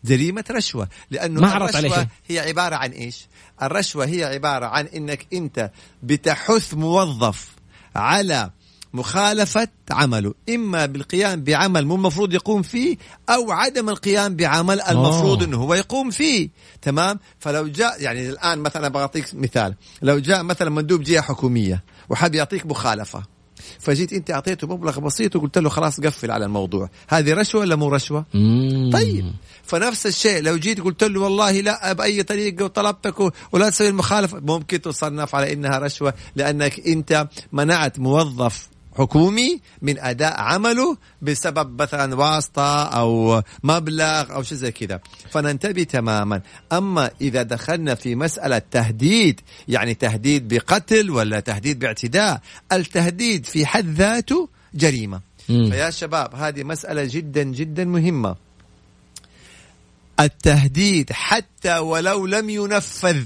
[0.05, 2.07] جريمة رشوة لأنه ما الرشوة شيء.
[2.27, 3.27] هي عبارة عن إيش؟
[3.63, 5.71] الرشوة هي عبارة عن إنك أنت
[6.03, 7.49] بتحث موظف
[7.97, 8.51] على
[8.95, 10.35] مخالفة عمله.
[10.49, 12.97] إما بالقيام بعمل مو المفروض يقوم فيه
[13.29, 15.45] أو عدم القيام بعمل المفروض أوه.
[15.45, 16.49] أنه هو يقوم فيه.
[16.83, 19.75] تمام؟ فلو جاء يعني الآن مثلا بعطيك مثال.
[20.03, 23.23] لو جاء مثلا مندوب جهة حكومية وحب يعطيك مخالفة
[23.79, 26.91] فجيت أنت أعطيته مبلغ بسيط وقلت له خلاص قفل على الموضوع.
[27.09, 28.91] هذه رشوة ولا مو رشوة؟ مم.
[28.93, 29.33] طيب.
[29.63, 34.81] فنفس الشيء لو جيت قلت له والله لا بأي طريقة وطلبتك ولا تسوي المخالفة ممكن
[34.81, 42.85] تصنف على إنها رشوة لأنك أنت منعت موظف حكومي من أداء عمله بسبب مثلا واسطة
[42.85, 45.01] أو مبلغ أو شيء زي كذا.
[45.31, 46.43] فننتبه تماما.
[46.73, 52.41] أما إذا دخلنا في مسألة تهديد يعني تهديد بقتل ولا تهديد باعتداء
[52.73, 55.21] التهديد في حد ذاته جريمة.
[55.49, 55.71] مم.
[55.71, 58.37] فيا شباب هذه مسألة جدا جدا مهمة.
[60.21, 63.25] التهديد حتى ولو لم ينفذ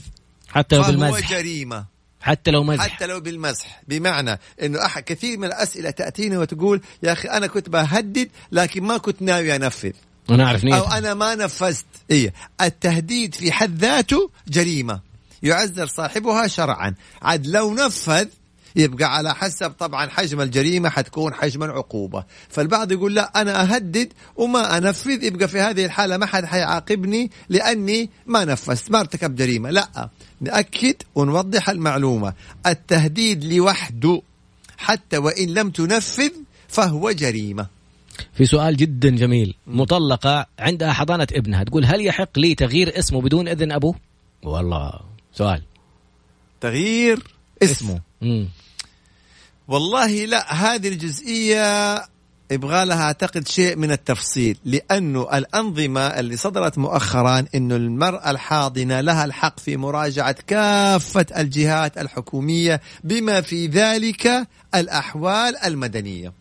[0.49, 1.98] حتى لو فهو بالمزح جريمة.
[2.21, 2.89] حتى لو مزح.
[2.89, 3.83] حتى لو بالمزح.
[3.89, 8.99] بمعنى إنه أحد كثير من الأسئلة تاتينا وتقول يا أخي أنا كنت بهدد لكن ما
[8.99, 9.93] كنت ناوي أنفذ.
[10.31, 11.85] أنا أعرف أو أنا ما نفذت.
[12.11, 12.35] إيه.
[12.61, 15.01] التهديد في حد ذاته جريمة.
[15.43, 16.95] يعذر صاحبها شرعا.
[17.23, 18.27] عاد لو نفذ
[18.79, 22.25] يبقى على حسب طبعا حجم الجريمة حتكون حجم العقوبة.
[22.49, 28.11] فالبعض يقول لا أنا أهدد وما أنفذ يبقى في هذه الحالة ما حد حيعاقبني لأني
[28.27, 29.71] ما نفذت ما ارتكب جريمة.
[29.71, 30.09] لا
[30.41, 32.35] نأكد ونوضح المعلومة.
[32.67, 34.23] التهديد لوحده
[34.79, 36.31] حتى وإن لم تنفذ
[36.69, 37.67] فهو جريمة.
[38.35, 43.49] في سؤال جدا جميل مطلقة عندها حضانة ابنها تقول هل يحق لي تغيير اسمه بدون
[43.49, 43.95] إذن أبوه؟
[44.43, 44.93] والله
[45.33, 45.63] سؤال.
[46.61, 47.23] تغيير
[47.63, 48.01] اسمه.
[48.23, 48.49] مم.
[49.69, 51.95] والله لا هذه الجزئية
[52.51, 59.25] يبغى لها أعتقد شيء من التفصيل لأنه الأنظمة اللي صدرت مؤخرا إنه المرأة الحاضنة لها
[59.25, 66.33] الحق في مراجعة كافة الجهات الحكومية بما في ذلك الأحوال المدنية.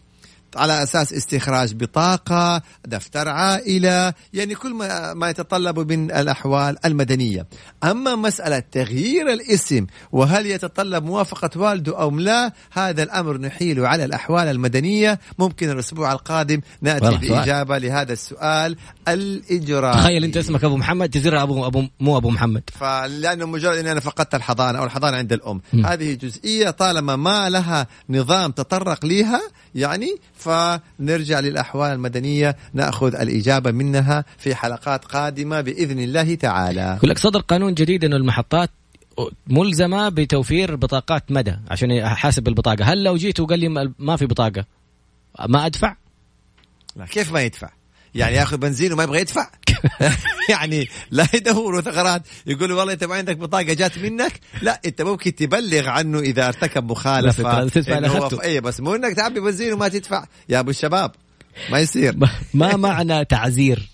[0.58, 7.48] على أساس استخراج بطاقة، دفتر عائلة، يعني كل ما ما يتطلب من الأحوال المدنية.
[7.84, 14.48] أما مسألة تغيير الاسم وهل يتطلب موافقة والده أو لا، هذا الأمر نحيله على الأحوال
[14.48, 17.18] المدنية، ممكن الأسبوع القادم نأتي.
[17.18, 18.76] بإجابة لهذا السؤال
[19.08, 20.02] الإجرائي.
[20.02, 24.00] تخيل أنت اسمك أبو محمد تصير أبو أبو مو أبو محمد فلأنه مجرد أني أنا
[24.00, 25.86] فقدت الحضانة أو الحضانة عند الأم م.
[25.86, 29.42] هذه جزئية طالما ما لها نظام تطرق لها
[29.76, 30.16] يعني
[30.48, 36.94] فنرجع للأحوال المدنية نأخذ الإجابة منها في حلقات قادمة بإذن الله تعالى.
[36.98, 38.70] يقول لك صدر قانون جديد إنه المحطات
[39.48, 44.26] ملزمة بتوفير بطاقات مدى عشان يحاسب البطاقه هل لو جيت وقال لي ما- ما في
[44.26, 44.66] بطاقة
[45.50, 45.96] ما أدفع؟
[46.96, 47.70] لا كيف ما يدفع؟
[48.16, 49.50] يعني ياخذ بنزين وما يبغى يدفع.
[50.50, 52.22] يعني لا يدوروا ثغرات.
[52.48, 54.40] يقولوا والله انت ما عندك بطاقة جات منك.
[54.62, 57.44] لا انت ممكن تبلغ عنه إذا ارتكب مخالفة.
[57.66, 58.00] بس تدفع.
[58.38, 60.26] في- اي بس مو إنك تعبي بنزين وما تدفع.
[60.50, 61.12] يا أبو الشباب
[61.72, 62.16] ما يصير.
[62.54, 63.90] ما معنى تعزير؟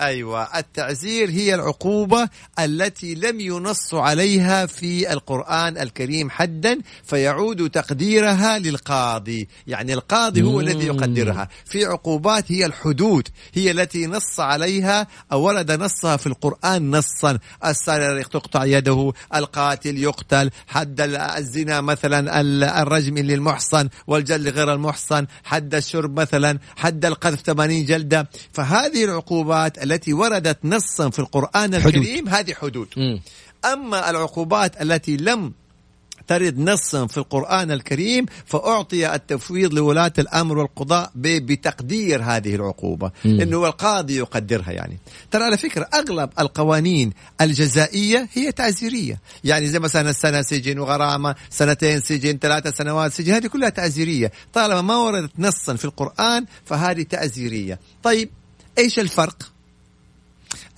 [0.00, 2.28] أيوه التعزير هي العقوبة
[2.58, 9.48] التي لم ينص عليها في القرآن الكريم حدا فيعود تقديرها للقاضي.
[9.66, 10.60] يعني القاضي هو مم.
[10.60, 11.48] الذي يقدرها.
[11.64, 17.38] في عقوبات هي الحدود هي التي نص عليها أو ورد نصها في القرآن نصا.
[17.66, 20.50] السارق تقطع يده القاتل يقتل.
[20.66, 25.26] حد ال- الزنا مثلا ال- الرجم للمحصن والجلد غير المحصن.
[25.44, 28.28] حد الشرب مثلا حد القذف 80 جلدة.
[28.52, 31.94] فهذه العقوبات التي وردت نصا في القرآن حدود.
[31.94, 33.20] الكريم هذه حدود مم.
[33.64, 35.52] أما العقوبات التي لم
[36.26, 43.40] ترد نصا في القرآن الكريم فأعطي التفويض لولاة الأمر والقضاء بتقدير هذه العقوبة مم.
[43.40, 44.98] إنه القاضي يقدرها يعني
[45.30, 52.00] ترى على فكرة أغلب القوانين الجزائية هي تعزيرية يعني زي مثلا السنة سجن وغرامة سنتين
[52.00, 57.78] سجن ثلاثة سنوات سجن هذه كلها تعزيرية طالما ما وردت نصا في القرآن فهذه تعزيرية
[58.02, 58.30] طيب
[58.78, 59.53] إيش الفرق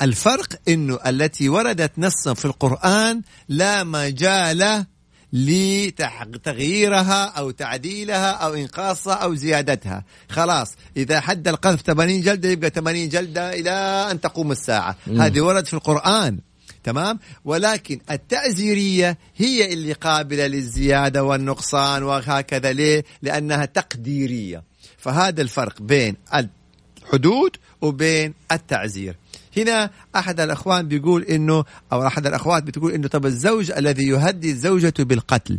[0.03, 4.87] الفرق إنه التي وردت نصا في القرآن لا مجال
[5.33, 10.05] لتغييرها أو تعديلها أو إنقاصها أو زيادتها.
[10.31, 13.71] خلاص إذا حد القذف 80 جلدة يبقى 80 جلدة إلى
[14.11, 14.97] أن تقوم الساعة.
[15.07, 15.21] مم.
[15.21, 16.39] هذه ورد في القرآن
[16.85, 22.73] تمام؟ ولكن التعزيريه هي اللي قابلة للزيادة والنقصان وهكذا.
[22.73, 24.63] ليه؟ لأنها تقديرية.
[24.99, 29.17] فهذا الفرق بين الحدود وبين التعزير.
[29.57, 35.05] هنا أحد الأخوان بيقول إنه أو أحد الأخوات بتقول إنه طب الزوج الذي يهدد زوجته
[35.05, 35.59] بالقتل.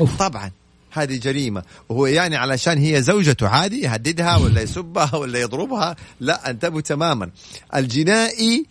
[0.00, 0.18] أوف.
[0.18, 0.50] طبعا
[0.90, 1.62] هذه جريمة.
[1.88, 7.30] وهو يعني علشان هي زوجته عادي يهددها ولا يسبها ولا يضربها لا أنتبهوا تماما.
[7.74, 8.66] الجنائي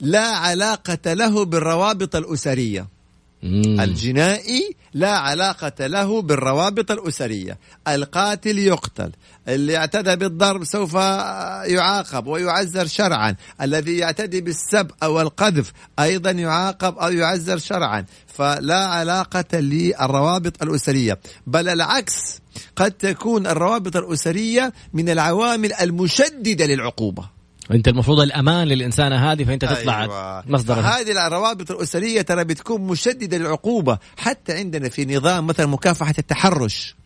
[0.00, 2.97] لا علاقة له بالروابط الأسرية.
[3.42, 3.80] مم.
[3.80, 7.58] الجنائي لا علاقة له بالروابط الأسرية.
[7.88, 9.12] القاتل يقتل.
[9.48, 13.36] اللي اعتدى بالضرب سوف يعاقب ويعزر شرعا.
[13.62, 18.04] الذي يعتدي بالسب أو القذف أيضا يعاقب أو يعزر شرعا.
[18.26, 21.18] فلا علاقة للروابط الأسرية.
[21.46, 22.40] بل العكس
[22.76, 27.37] قد تكون الروابط الأسرية من العوامل المشددة للعقوبة.
[27.70, 30.44] انت المفروض الامان للانسانه هذه فانت تطلع أيوة.
[30.46, 33.98] مصدر هذه الروابط الأسرية ترى بتكون مشددة للعقوبة.
[34.16, 36.96] حتى عندنا في نظام مثلا مكافحة التحرش.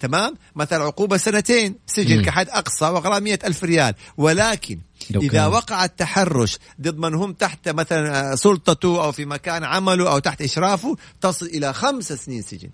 [0.00, 2.22] تمام؟ مثلا عقوبة سنتين سجن.
[2.22, 3.94] كحد أقصى وغرامة مئة ألف ريال.
[4.16, 4.78] ولكن
[5.14, 10.18] إذا وقع التحرش ضد من هم تحت مثلا آه، سلطته أو في مكان عمله أو
[10.18, 12.70] تحت إشرافه تصل إلى خمس سنين سجن.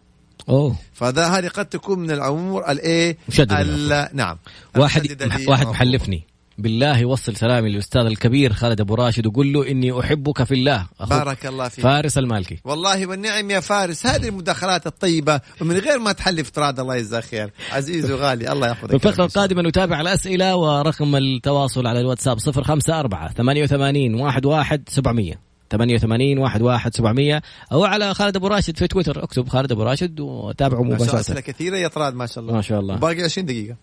[0.48, 0.76] أوه.
[0.94, 4.38] فذا هذه قد تكون من الأمور الإيه مشددة ال- نعم.
[4.76, 6.31] واحد واحد محلفني.
[6.58, 10.86] بالله وصل سلامي للأستاذ الكبير خالد أبو راشد وقول له إني أحبك في الله.
[11.00, 11.84] أخوك بارك الله فيك.
[11.84, 12.60] فارس المالكي.
[12.64, 17.50] والله والنعم يا فارس هذه المداخلات الطيبة ومن غير ما تحلف تراد الله يجزاه خير.
[17.72, 24.20] عزيز وغالي الله يحفظك في الفقرة القادمة نتابع الأسئلة ورقم التواصل على الواتساب 054 88
[24.20, 25.34] 11 700
[25.70, 29.24] 88 11 700 أو على خالد أبو راشد في تويتر.
[29.24, 31.20] اكتب خالد أبو راشد وتابعوا ما شاء الله مباشرة.
[31.20, 32.54] أسئلة كثيرة يا طراد ما شاء الله.
[32.54, 32.96] ما شاء الله.
[32.96, 33.76] باقي 20 دقيقة.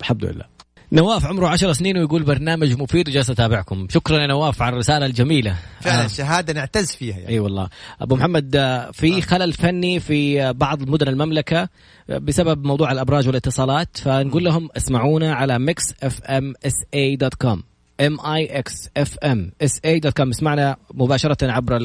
[0.00, 0.44] الحمد لله.
[0.92, 3.86] نواف عمره 10 سنين ويقول برنامج مفيد وجالس أتابعكم.
[3.90, 5.56] شكرا يا نواف على الرسالة الجميلة.
[5.80, 6.06] فعلا آه.
[6.06, 7.28] شهادة نعتز فيها يعني.
[7.28, 7.68] أي والله.
[8.00, 11.68] أبو محمد آه، في خلل فني في آه، بعض مدن المملكة
[12.10, 17.62] آه، بسبب موضوع الأبراج والاتصالات فنقول لهم اسمعونا على Mix FM SA dot com
[18.00, 21.78] M I X F M S A dot com اسمعنا مباشرة عبر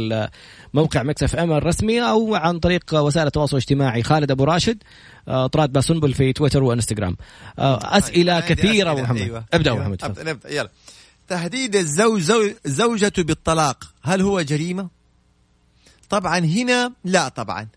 [0.73, 4.03] موقع Mix FM الرسمي أو عن طريق وسائل التواصل الاجتماعي.
[4.03, 4.83] خالد أبو راشد
[5.27, 7.17] آه، طراد باسنبل في تويتر وانستغرام.
[7.59, 9.03] آه، أسئلة عندي كثيرة أسئلة.
[9.03, 9.21] محمد.
[9.21, 9.45] أيوة.
[9.53, 9.87] ابدأ أيوة.
[9.87, 10.49] محمد نبدأ.
[10.49, 10.69] يلا.
[11.27, 12.49] تهديد الزوج زو...
[12.65, 14.89] زوجته بالطلاق هل هو جريمة؟
[16.09, 17.67] طبعا هنا لا طبعا.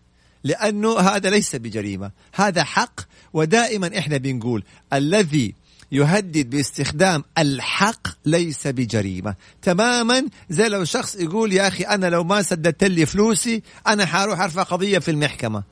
[0.43, 2.11] لأنه هذا ليس بجريمة.
[2.33, 3.01] هذا حق
[3.33, 5.53] ودائما إحنا بنقول الذي
[5.91, 9.35] يهدد باستخدام الحق ليس بجريمة.
[9.61, 14.39] تماما زي لو شخص يقول يا أخي أنا لو ما سددت لي فلوسي أنا حاروح
[14.41, 15.63] أرفع قضية في المحكمة.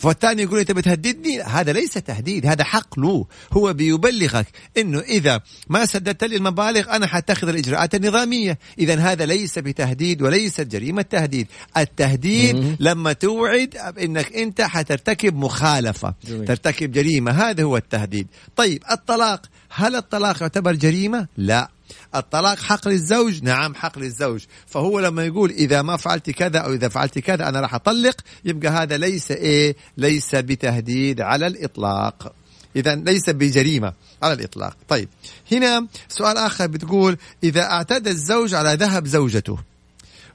[0.00, 4.46] فالثاني يقول أنت بتهددني؟ هذا ليس تهديد هذا حق له هو بيبلغك
[4.78, 8.58] إنه إذا ما سددت لي المبالغ أنا حاتخذ الإجراءات النظامية.
[8.78, 11.46] إذا هذا ليس بتهديد وليست جريمة تهديد.
[11.76, 12.76] التهديد مم.
[12.80, 16.44] لما توعد إنك أنت حترتكب مخالفة جميل.
[16.44, 17.30] ترتكب جريمة.
[17.30, 18.26] هذا هو التهديد.
[18.56, 21.70] طيب الطلاق هل الطلاق يعتبر جريمة؟ لا.
[22.14, 24.44] الطلاق حق للزوج؟ نعم حق للزوج.
[24.66, 28.68] فهو لما يقول إذا ما فعلت كذا أو إذا فعلت كذا أنا راح أطلق يبقى
[28.68, 32.32] هذا ليس إيه؟ ليس بتهديد على الإطلاق.
[32.76, 34.76] اذا ليس بجريمة على الإطلاق.
[34.88, 35.08] طيب
[35.52, 39.58] هنا سؤال آخر بتقول إذا اعتدى الزوج على ذهب زوجته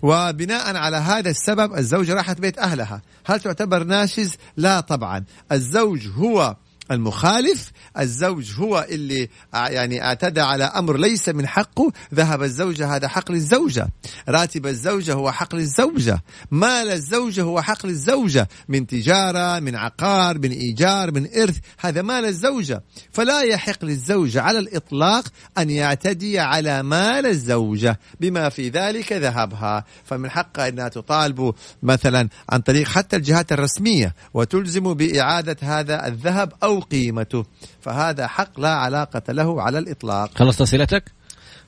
[0.01, 5.23] وبناء على هذا السبب الزوجة راحت بيت أهلها هل تعتبر ناشز؟ لا طبعا.
[5.51, 6.55] الزوج هو
[6.91, 13.07] المخالف الزوج هو اللي ع- يعني اعتدى على أمر ليس من حقه ذهب الزوجه هذا
[13.07, 13.87] حق للزوجه
[14.29, 20.51] راتب الزوجة هو حق للزوجه مال الزوجة هو حق للزوجه من تجارة من عقار من
[20.51, 22.83] إيجار من إرث هذا مال الزوجة.
[23.11, 25.25] فلا يحق للزوجه على الإطلاق
[25.57, 29.85] أن يعتدي على مال الزوجة بما في ذلك ذهبها.
[30.05, 36.74] فمن حقها أنها تطالب مثلا عن طريق حتى الجهات الرسمية وتلزم بإعادة هذا الذهب أو
[36.79, 37.45] قيمته
[37.81, 41.11] فهذا حق لا علاقة له على الإطلاق خلصت أسئلتك؟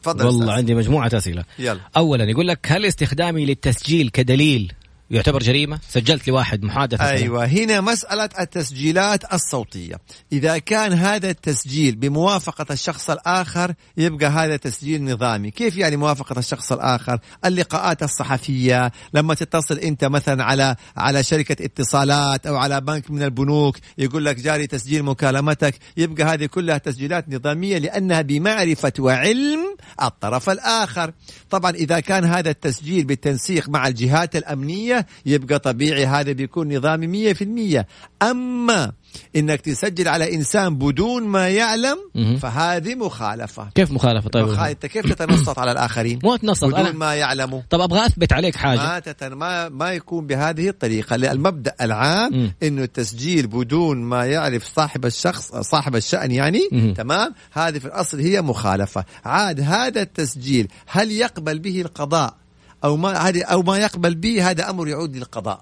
[0.03, 0.57] تفضل والله أستاذ.
[0.57, 4.73] عندي مجموعة أسئلة يلا اولا يقول لك هل استخدامي للتسجيل كدليل
[5.11, 7.09] يعتبر جريمة؟ سجلت لواحد محادثة.
[7.09, 7.45] أيوه.
[7.45, 9.95] هنا مسألة التسجيلات الصوتية.
[10.31, 15.51] إذا كان هذا التسجيل بموافقة الشخص الآخر يبقى هذا تسجيل نظامي.
[15.51, 18.91] كيف يعني موافقة الشخص الآخر؟ اللقاءات الصحفية.
[19.13, 24.35] لما تتصل أنت مثلا على على شركة اتصالات أو على بنك من البنوك يقول لك
[24.35, 25.75] جاري تسجيل مكالمتك.
[25.97, 29.59] يبقى هذه كلها تسجيلات نظامية لأنها بمعرفة وعلم
[30.01, 31.11] الطرف الآخر.
[31.49, 37.33] طبعا إذا كان هذا التسجيل بالتنسيق مع الجهات الأمنية يبقى طبيعي هذا بيكون نظامي مية
[37.33, 37.87] في المية.
[38.21, 38.91] أما
[39.35, 41.97] إنك تسجل على إنسان بدون ما يعلم.
[42.41, 43.67] فهذه مخالفة.
[43.75, 47.61] كيف مخالفة؟ طيب؟ مخ- أنت كيف تتنصت على الآخرين؟ مو اتنصت بدون أنا ما يعلموا.
[47.69, 48.77] طب أبغى أثبت عليك حاجة.
[48.79, 49.33] ما تتن...
[49.33, 52.51] ما ما يكون بهذه الطريقة المبدأ العام مم.
[52.63, 56.93] إنه التسجيل بدون ما يعرف صاحب الشخص صاحب الشأن يعني مم.
[56.93, 59.03] تمام؟ هذه في الأصل هي مخالفة.
[59.25, 62.33] عاد هذا التسجيل هل يقبل به القضاء؟
[62.83, 65.61] أو ما هذه أو ما يقبل به هذا أمر يعود للقضاء.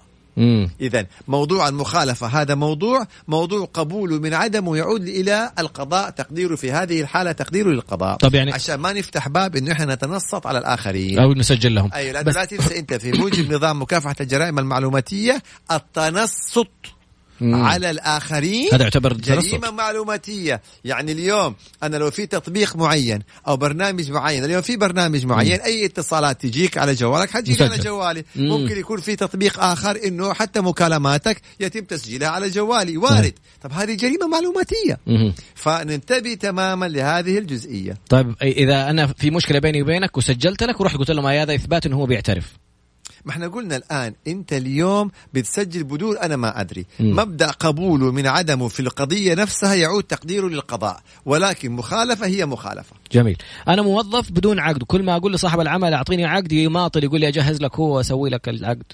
[0.82, 7.02] إذا موضوع المخالفة هذا موضوع موضوع قبوله من عدمه يعود إلى القضاء تقديره في هذه
[7.02, 8.18] الحالة تقديره للقضاء.
[8.18, 11.20] طب يعني- عشان ما نفتح باب إنه إحنا نتنصت على الآخرين.
[11.20, 11.90] أو نسجل لهم.
[11.94, 16.68] أيوه لأنه لا تنسى أنت في موجب نظام مكافحة الجرائم المعلوماتية التنصت.
[17.42, 17.56] مم.
[17.56, 19.14] على الآخرين هذا يعتبر.
[19.14, 25.26] جريمة معلوماتية يعني اليوم أنا لو في تطبيق معين أو برنامج معين اليوم في برنامج
[25.26, 27.78] معين أي اتصالات تجيك على جوالك حتجيك على.
[27.78, 28.50] جوالي مم.
[28.50, 33.94] ممكن يكون في تطبيق آخر إنه حتى مكالماتك يتم تسجيلها على جوالي وارد طب هذه
[33.94, 35.34] جريمة معلوماتية مهم.
[35.56, 41.12] فننتبه تماما لهذه الجزئية طيب إذا أنا في مشكلة بيني وبينك وسجلت لك ورحت قلت
[41.12, 42.54] لهم هذا إثبات إنه هو بيعترف
[43.26, 46.86] ما إحنا قلنا الآن أنت اليوم بتسجل بدون أنا ما أدري.
[47.00, 47.16] مم.
[47.16, 52.96] مبدأ قبوله من عدمه في القضية نفسها يعود تقديره للقضاء ولكن مخالفة هي مخالفة.
[53.12, 53.38] جميل.
[53.68, 57.62] أنا موظف بدون عقد كل ما أقول لصاحب العمل أعطيني عقد يماطل يقول لي أجهز
[57.62, 58.94] لك هو وأسوي لك العقد.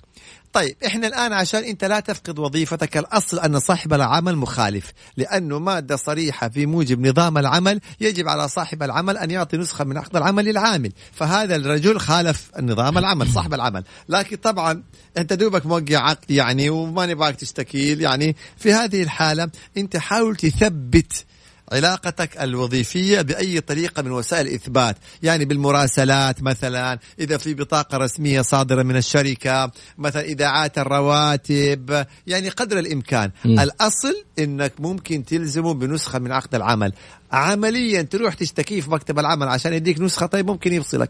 [0.53, 5.95] طيب إحنا الآن عشان أنت لا تفقد وظيفتك الأصل أن صاحب العمل مخالف لأنه مادة
[5.95, 10.45] صريحة في موجب نظام العمل يجب على صاحب العمل أن يعطي نسخة من عقد العمل
[10.45, 13.83] للعامل فهذا الرجل خالف نظام العمل صاحب العمل.
[14.09, 14.83] لكن طبعا
[15.17, 21.25] أنت دوبك موقع عقد يعني وما نبغاك تشتكيل يعني في هذه الحالة أنت حاول تثبت
[21.71, 28.83] علاقتك الوظيفية بأي طريقة من وسائل الإثبات يعني بالمراسلات مثلا إذا في بطاقة رسمية صادرة
[28.83, 33.59] من الشركة مثلا إذاعات الرواتب يعني قدر الإمكان مم.
[33.59, 36.93] الأصل أنك ممكن تلزمه بنسخة من عقد العمل
[37.31, 41.09] عمليا تروح تشتكيه في مكتب العمل عشان يديك نسخة طيب ممكن يفصلك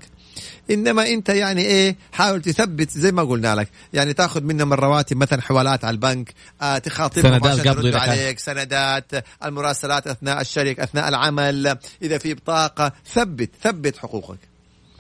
[0.72, 3.70] إنما أنت يعني إيه حاول تثبت زي ما قلنا لك.
[3.94, 8.00] يعني تأخذ منهم الرواتب مثلا حوالات على البنك آه تخاطبهم سندات عشان يردوا.
[8.00, 9.12] عليك سندات
[9.46, 12.92] المراسلات أثناء الشركة أثناء العمل إذا في بطاقة.
[13.14, 14.40] ثبت ثبت حقوقك.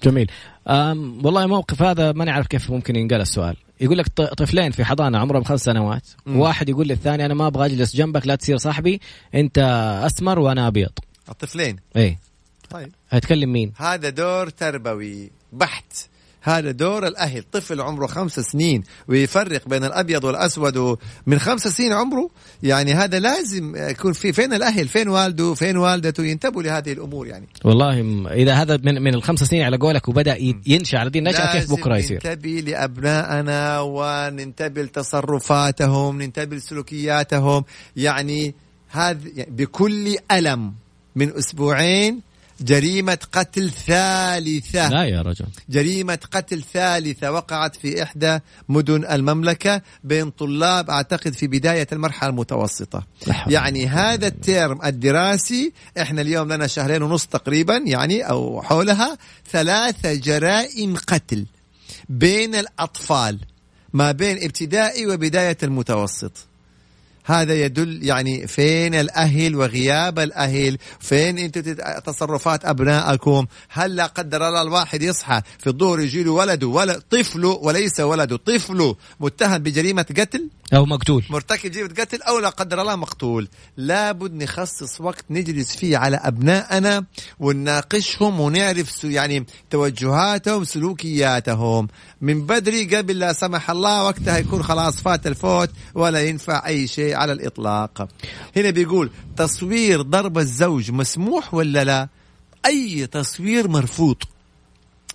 [0.03, 0.32] جميل.
[0.67, 3.55] أم والله موقف هذا ما نعرف كيف ممكن ينقال السؤال.
[3.82, 6.07] يقول لك طفلين في حضانة عمرهم خمس سنوات.
[6.28, 9.01] واحد يقول للثاني أنا ما أبغى أجلس جنبك لا تصير صاحبي.
[9.36, 9.57] أنت
[10.05, 10.91] اسمر وأنا أبيض.
[11.32, 11.79] الطفلين.
[11.95, 12.19] إيه.
[12.69, 12.91] طيب.
[13.09, 15.93] هيتكلم مين؟ هذا دور تربوي بحت.
[16.43, 17.43] هذا دور الأهل.
[17.51, 22.29] طفل عمره خمس سنين ويفرق بين الأبيض والأسود من خمس سنين عمره.
[22.63, 27.47] يعني هذا لازم يكون في فين الأهل؟ فين والده؟ فين والدته؟ ينتبهوا لهذه الأمور يعني.
[27.65, 28.01] والله
[28.34, 31.97] إذا هذا من من الخمس سنين على قولك وبدأ ينشأ على دي النشاه كيف بكرة
[31.97, 37.63] يصير؟ ننتبه لأبنائنا وننتبه لتصرفاتهم ننتبه لسلوكياتهم.
[37.95, 38.55] يعني
[38.89, 40.73] هذا يعني بكل ألم.
[41.16, 42.22] من أسبوعين
[42.62, 44.89] جريمة قتل ثالثة.
[44.89, 45.45] لا يا رجل.
[45.70, 48.39] جريمة قتل ثالثة وقعت في إحدى
[48.70, 53.07] مدن المملكة بين طلاب أعتقد في بداية المرحلة المتوسطة.
[53.47, 59.18] يعني هذا الترم الدراسي إحنا اليوم لنا شهرين ونص تقريبا يعني أو حولها
[59.51, 61.45] ثلاثة جرائم قتل
[62.09, 63.39] بين الأطفال
[63.93, 66.51] ما بين ابتدائي وبداية المتوسط.
[67.26, 74.47] هذا يدل يعني فين الأهل وغياب الأهل؟ فين أنتم تت- تصرفات أبنائكم؟ هل لا قدر
[74.47, 80.05] الله الواحد يصحى في الظهر يجي له ولده ولد طفله وليس ولده طفله متهم بجريمة
[80.17, 81.24] قتل؟ أو مقتول.
[81.30, 83.47] مرتكب جريمة قتل أو لا قدر الله مقتول.
[83.78, 87.05] لابد نخصص وقت نجلس فيه على أبنائنا
[87.39, 91.88] ونناقشهم ونعرف يعني توجهاتهم سلوكياتهم.
[92.22, 97.11] من بدري قبل لا سمح الله وقتها يكون خلاص فات الفوت ولا ينفع أي شيء.
[97.16, 98.07] على الإطلاق.
[98.55, 102.09] هنا بيقول تصوير ضرب الزوج مسموح ولا لا؟
[102.66, 104.16] أي تصوير مرفوض.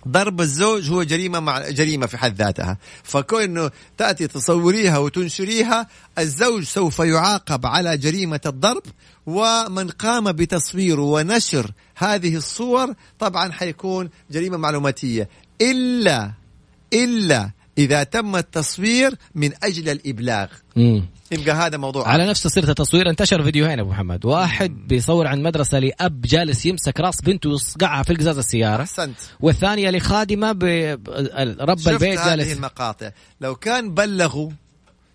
[0.07, 2.77] ضرب الزوج هو جريمة مع جريمة في حد ذاتها.
[3.03, 5.87] فكون تأتي تصوريها وتنشريها
[6.17, 8.83] الزوج سوف يعاقب على جريمة الضرب
[9.25, 15.29] ومن قام بتصوير ونشر هذه الصور طبعا حيكون جريمة معلوماتية.
[15.61, 16.31] إلا
[16.93, 20.47] إلا إذا تم التصوير من أجل الإبلاغ.
[20.75, 21.05] مم.
[21.31, 24.25] يبقى هذا موضوع على نفس صيغه التصوير انتشر فيديوهين أبو محمد.
[24.25, 28.81] واحد بيصور عن مدرسة لأب جالس يمسك راس بنته ويصقعها في قزاز السيارة.
[28.81, 29.17] أحسنت.
[29.39, 30.63] والثانية لخادمة ب...
[31.59, 32.53] رب شفت البيت هذه جالس.
[32.53, 33.11] المقاطع.
[33.41, 34.49] لو كان بلغوا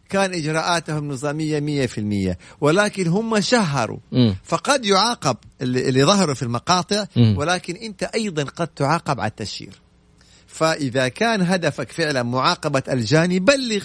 [0.09, 2.39] كان إجراءاتهم نظامية مية في المية.
[2.61, 3.99] ولكن هم شهروا.
[4.13, 4.37] مم.
[4.45, 7.05] فقد يعاقب اللي, اللي ظهروا في المقاطع.
[7.17, 7.35] مم.
[7.39, 9.82] ولكن أنت أيضا قد تعاقب على التشهير.
[10.53, 13.85] فإذا كان هدفك فعلا معاقبة الجاني بلغ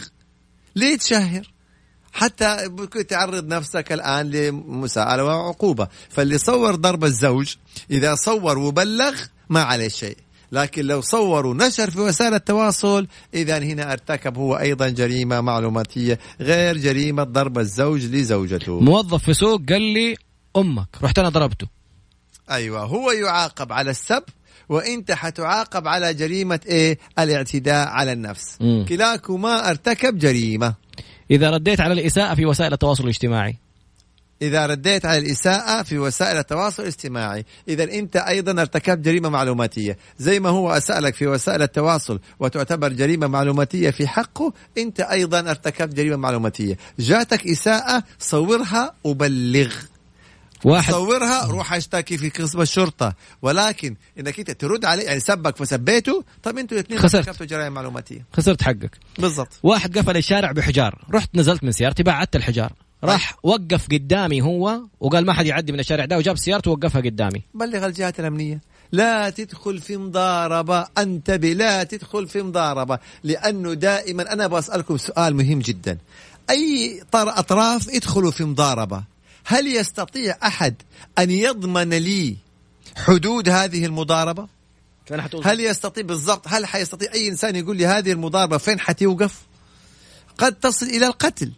[0.76, 1.52] ليه تشهر
[2.14, 2.70] حتى
[3.10, 5.88] تعرض نفسك الآن لمساءلة وعقوبة.
[6.10, 7.56] فاللي صور ضرب الزوج.
[7.92, 9.16] إذا صور وبلغ
[9.50, 10.18] ما عليه شيء.
[10.52, 16.78] لكن لو صور ونشر في وسائل التواصل إذا هنا ارتكب هو أيضا جريمة معلوماتية غير
[16.78, 18.80] جريمة ضرب الزوج لزوجته.
[18.80, 20.16] موظف في سوق قال لي
[20.58, 21.68] أمك رحت أنا ضربته.
[22.52, 24.24] أيوة هو يعاقب على السب.
[24.70, 28.58] وانت حتعاقب على جريمة إيه؟ الاعتداء على النفس.
[28.62, 28.86] مم.
[28.90, 30.74] كلاكما ارتكب جريمة.
[31.32, 33.56] إذا رديت على الإساءة في وسائل التواصل الاجتماعي.
[34.42, 37.46] إذا رديت على الإساءة في وسائل التواصل الاجتماعي.
[37.68, 39.98] إذا أنت أيضا ارتكبت جريمة معلوماتية.
[40.20, 45.40] زي ما هو أساء لك في وسائل التواصل وتعتبر جريمة معلوماتية في حقه أنت أيضا
[45.40, 46.78] ارتكبت جريمة معلوماتية.
[47.00, 49.74] جاتك إساءة صورها وبلغ
[50.66, 50.94] واحد.
[50.94, 53.14] صورها روح اشتكي في قسم الشرطة.
[53.42, 57.44] ولكن إنك أنت ترد عليه يعني سبك فسبيته طب أنتوا الاثنين خسرت.
[57.44, 58.26] جرائم معلوماتية.
[58.34, 58.98] خسرت حقك.
[59.20, 59.60] بالضبط.
[59.64, 61.06] واحد قفل الشارع بحجار.
[61.12, 62.74] رحت نزلت من سيارتي بعدت الحجار.
[63.04, 67.42] راح وقف قدامي هو وقال ما حد يعدي من الشارع ده وجاب سيارته ووقفها قدامي.
[67.54, 68.62] بلغ الجهات الأمنية.
[68.92, 75.60] لا تدخل في مضاربة انتبه لا تدخل في مضاربة لأنه دائما أنا بسألكم سؤال مهم
[75.60, 75.98] جدا.
[76.50, 79.04] أي طر أطراف يدخلوا في مضاربة؟
[79.50, 80.76] هل يستطيع أحد
[81.20, 82.38] أن يضمن لي
[82.98, 84.48] حدود هذه المضاربة؟
[85.46, 89.42] هل يستطيع بالضبط هل حيستطيع أي إنسان يقول لي هذه المضاربة فين حتوقف؟
[90.38, 91.52] قد تصل إلى القتل.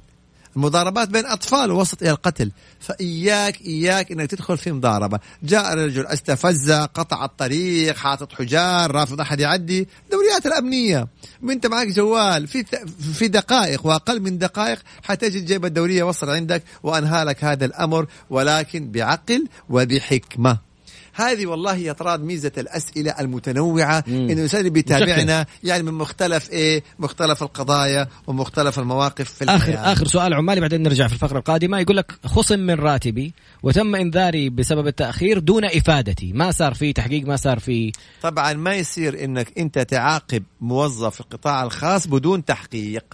[0.56, 2.52] المضاربات بين أطفال وصلت إلى القتل.
[2.80, 5.20] فإياك إياك أنك تدخل في مضاربة.
[5.44, 9.88] جاء رجل استفز قطع الطريق حاطط حجار رافض أحد يعدي.
[10.30, 11.08] دوريات الأمنية.
[11.44, 12.66] وانت معك جوال في
[13.14, 18.92] في دقائق وأقل من دقائق حتجد جيب الدورية وصل عندك وأنهى لك هذا الأمر ولكن
[18.92, 20.69] بعقل وبحكمة.
[21.20, 24.16] هذه والله يا طراد ميزة الأسئلة المتنوعة مم.
[24.16, 29.94] إنه الإنسان اللي بيتابعنا يعني من مختلف إيه مختلف القضايا ومختلف المواقف في اخر الحياة.
[29.94, 34.50] آخر سؤال عمالي بعدين نرجع في الفقرة القادمة يقول لك خصم من راتبي وتم إنذاري
[34.50, 37.92] بسبب التأخير دون إفادتي ما صار في تحقيق ما صار في
[38.22, 43.06] طبعا ما يصير إنك أنت تعاقب موظف في القطاع الخاص بدون تحقيق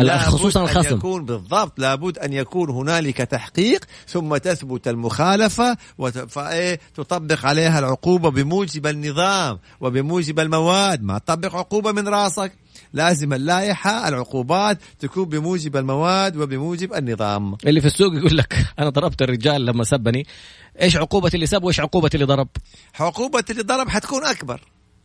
[0.00, 0.96] خصوصاً أن الخصم.
[0.96, 6.18] يكون بالضبط لابد أن يكون هنالك تحقيق ثم تثبت المخالفة وت...
[6.18, 11.02] فإيه تطبق عليها العقوبة بموجب النظام وبموجب المواد.
[11.02, 12.52] ما تطبق عقوبة من راسك.
[12.92, 17.56] لازم اللائحة العقوبات تكون بموجب المواد وبموجب النظام.
[17.66, 20.26] اللي في السوق يقول لك أنا ضربت الرجال لما سبني.
[20.80, 22.48] إيش عقوبة اللي سب وإيش عقوبة اللي ضرب؟
[23.00, 24.60] عقوبة اللي ضرب حتكون أكبر.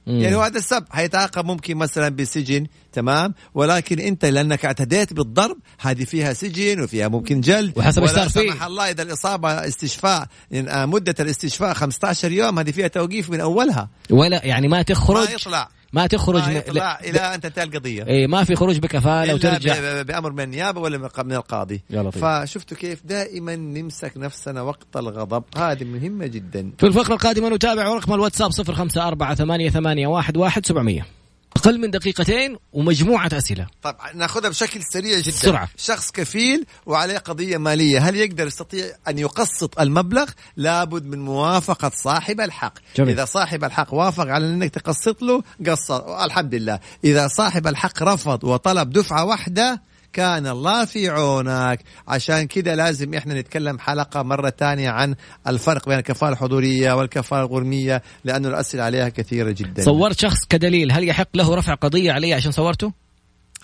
[0.10, 0.22] مم.
[0.22, 6.04] يعني هو هذا السب حيتعاقب ممكن مثلا بسجن تمام؟ ولكن أنت لأنك اعتديت بالضرب هذه
[6.04, 7.78] فيها سجن وفيها ممكن جلد.
[7.78, 8.28] وحسب ولا.
[8.28, 13.90] سمح الله إذا الإصابة استشفاء آه، مدة الاستشفاء 15 يوم هذه فيها توقيف من أولها.
[14.10, 15.70] ولا يعني ما ما تخرج يطلع.
[15.94, 16.70] ما تخرج ما من- ب-
[17.04, 18.04] إلى أن تنتهي القضية.
[18.08, 20.02] إيه ما في خروج بكفالة وترجع.
[20.02, 21.82] بأمر من النيابه ولا من القاضي.
[21.90, 22.26] لطيف.
[22.26, 25.44] فشفتوا كيف دائما نمسك نفسنا وقت الغضب.
[25.58, 26.72] هذه مهمة جدا.
[26.78, 31.19] في الفقرة القادمة نتابع رقم الواتساب 0548811700
[31.56, 33.68] أقل من دقيقتين ومجموعة أسئلة.
[33.84, 35.32] طبعا ناخذها بشكل سريع جدا.
[35.32, 35.70] بسرعة.
[35.78, 42.42] شخص كفيل وعليه قضية مالية هل يقدر يستطيع أن يقسط المبلغ؟ لابد من موافقة صاحب
[42.42, 42.74] الحق.
[42.96, 43.10] جميل.
[43.10, 46.80] إذا صاحب الحق وافق على أنك تقسط له قسط الحمد لله.
[47.04, 49.82] إذا صاحب الحق رفض وطلب دفعة واحدة
[50.14, 55.16] كان الله في عونك عشان كده لازم إحنا نتكلم حلقة مرة تانية عن
[55.48, 61.08] الفرق بين الكفالة الحضورية والكفالة الغرمية لأنه الأسئلة عليها كثيرة جدا صورت شخص كدليل هل
[61.08, 62.94] يحق له رفع قضية علي عشان صورته؟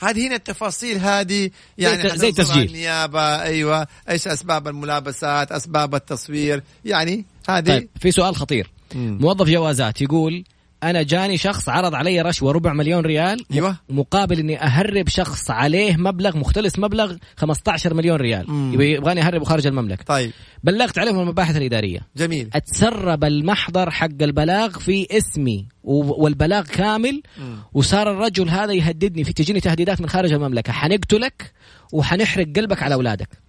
[0.02, 2.68] هذه هنا التفاصيل هذه يعني زي- زي تسجيل.
[2.68, 9.18] النيابة أيوة إيش أسباب الملابسات أسباب التصوير يعني هذه طيب في سؤال خطير مم.
[9.22, 10.44] موظف جوازات يقول
[10.90, 13.78] أنا جاني شخص عرض علي رشوة ربع مليون ريال أيوة.
[13.90, 18.52] مقابل إني أهرب شخص عليه مبلغ مختلس مبلغ 15 مليون ريال.
[18.52, 18.82] مم.
[18.82, 20.04] يبغاني أهربه خارج المملكة.
[20.04, 20.32] طيب.
[20.64, 22.00] بلغت عليهم المباحث الإدارية.
[22.18, 22.50] جميل.
[22.54, 27.58] أتسرب المحضر حق البلاغ في اسمي والبلاغ كامل مم.
[27.74, 30.74] وصار الرجل هذا يهددني في تجيني تهديدات من خارج المملكة.
[30.74, 31.54] حنقتلك
[31.94, 33.45] وحنحرق قلبك على أولادك.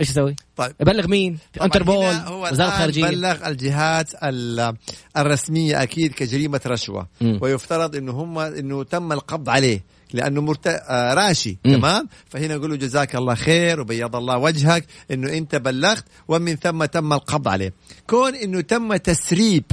[0.00, 4.74] إيش أسوي؟ طيب ابلغ مين؟ انتربول وزارة الخارجية بلغ الجهات ال-
[5.16, 7.38] الرسمية أكيد كجريمة رشوة مم.
[7.42, 10.66] ويفترض إنه هم إنه تم القبض عليه لأنه مرت...
[10.66, 11.74] آه راشي مم.
[11.76, 17.12] تمام فهنا يقولوا جزاك الله خير وبيض الله وجهك إنه أنت بلغت ومن ثم تم
[17.12, 17.72] القبض عليه
[18.06, 19.64] كون إنه تم تسريب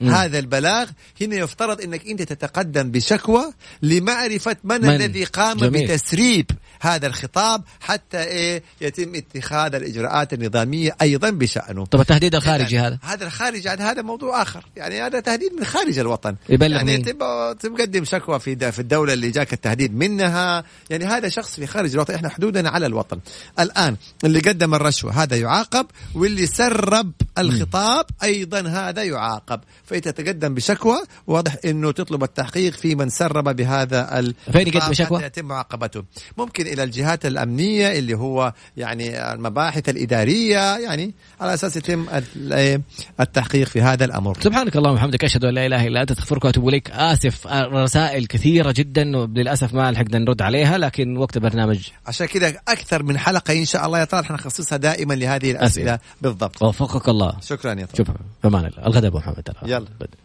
[0.00, 0.10] مم.
[0.10, 5.84] هذا البلاغ هنا يفترض إنك أنت تتقدم بشكوى لمعرفة من, من؟ الذي قام جميل.
[5.86, 6.50] بتسريب
[6.86, 11.84] هذا الخطاب حتى إيه يتم اتخاذ الإجراءات النظامية أيضا بشأنه.
[11.86, 14.64] طب التهديد الخارجي هذا؟ هذا الخارجي هذا موضوع آخر.
[14.76, 16.36] يعني هذا تهديد من خارج الوطن.
[16.48, 20.64] يبلغ يعني؟ تبقى تقدم شكوى في في الدولة اللي جاك التهديد منها.
[20.90, 22.14] يعني هذا شخص في خارج الوطن.
[22.14, 23.20] إحنا حدودنا على الوطن.
[23.58, 25.86] الآن اللي قدم الرشوة هذا يعاقب.
[26.14, 29.60] واللي سرب الخطاب أيضا هذا يعاقب.
[29.84, 35.22] فانت تتقدم بشكوى واضح إنه تطلب التحقيق في من سرب بهذا ال فين يقدم شكوى؟
[35.22, 36.04] يتم معاقبته.
[36.38, 42.06] ممكن إلى الجهات الأمنية اللي هو يعني المباحث الإدارية يعني على أساس يتم
[42.36, 42.82] ال-
[43.20, 44.38] التحقيق في هذا الأمر.
[44.40, 46.90] سبحانك اللهم وبحمدك أشهد أن لا إله إلا أنت أستغفرك وأتوب إليك.
[46.90, 51.88] آسف رسائل كثيرة جدا وللأسف ما لحقنا نرد عليها لكن وقت البرنامج.
[52.06, 55.94] عشان كذا أكثر من حلقة إن شاء الله يا طارق حنخصصها دائما لهذه الأسئلة.
[55.94, 55.98] أسئلة.
[56.22, 56.62] بالضبط.
[56.62, 57.36] وفقك الله.
[57.42, 58.08] شكرا يا طارق شوف
[58.44, 58.86] بأمان الله.
[58.86, 59.78] الغداء أبو محمد يلا.
[60.00, 60.23] بدأ.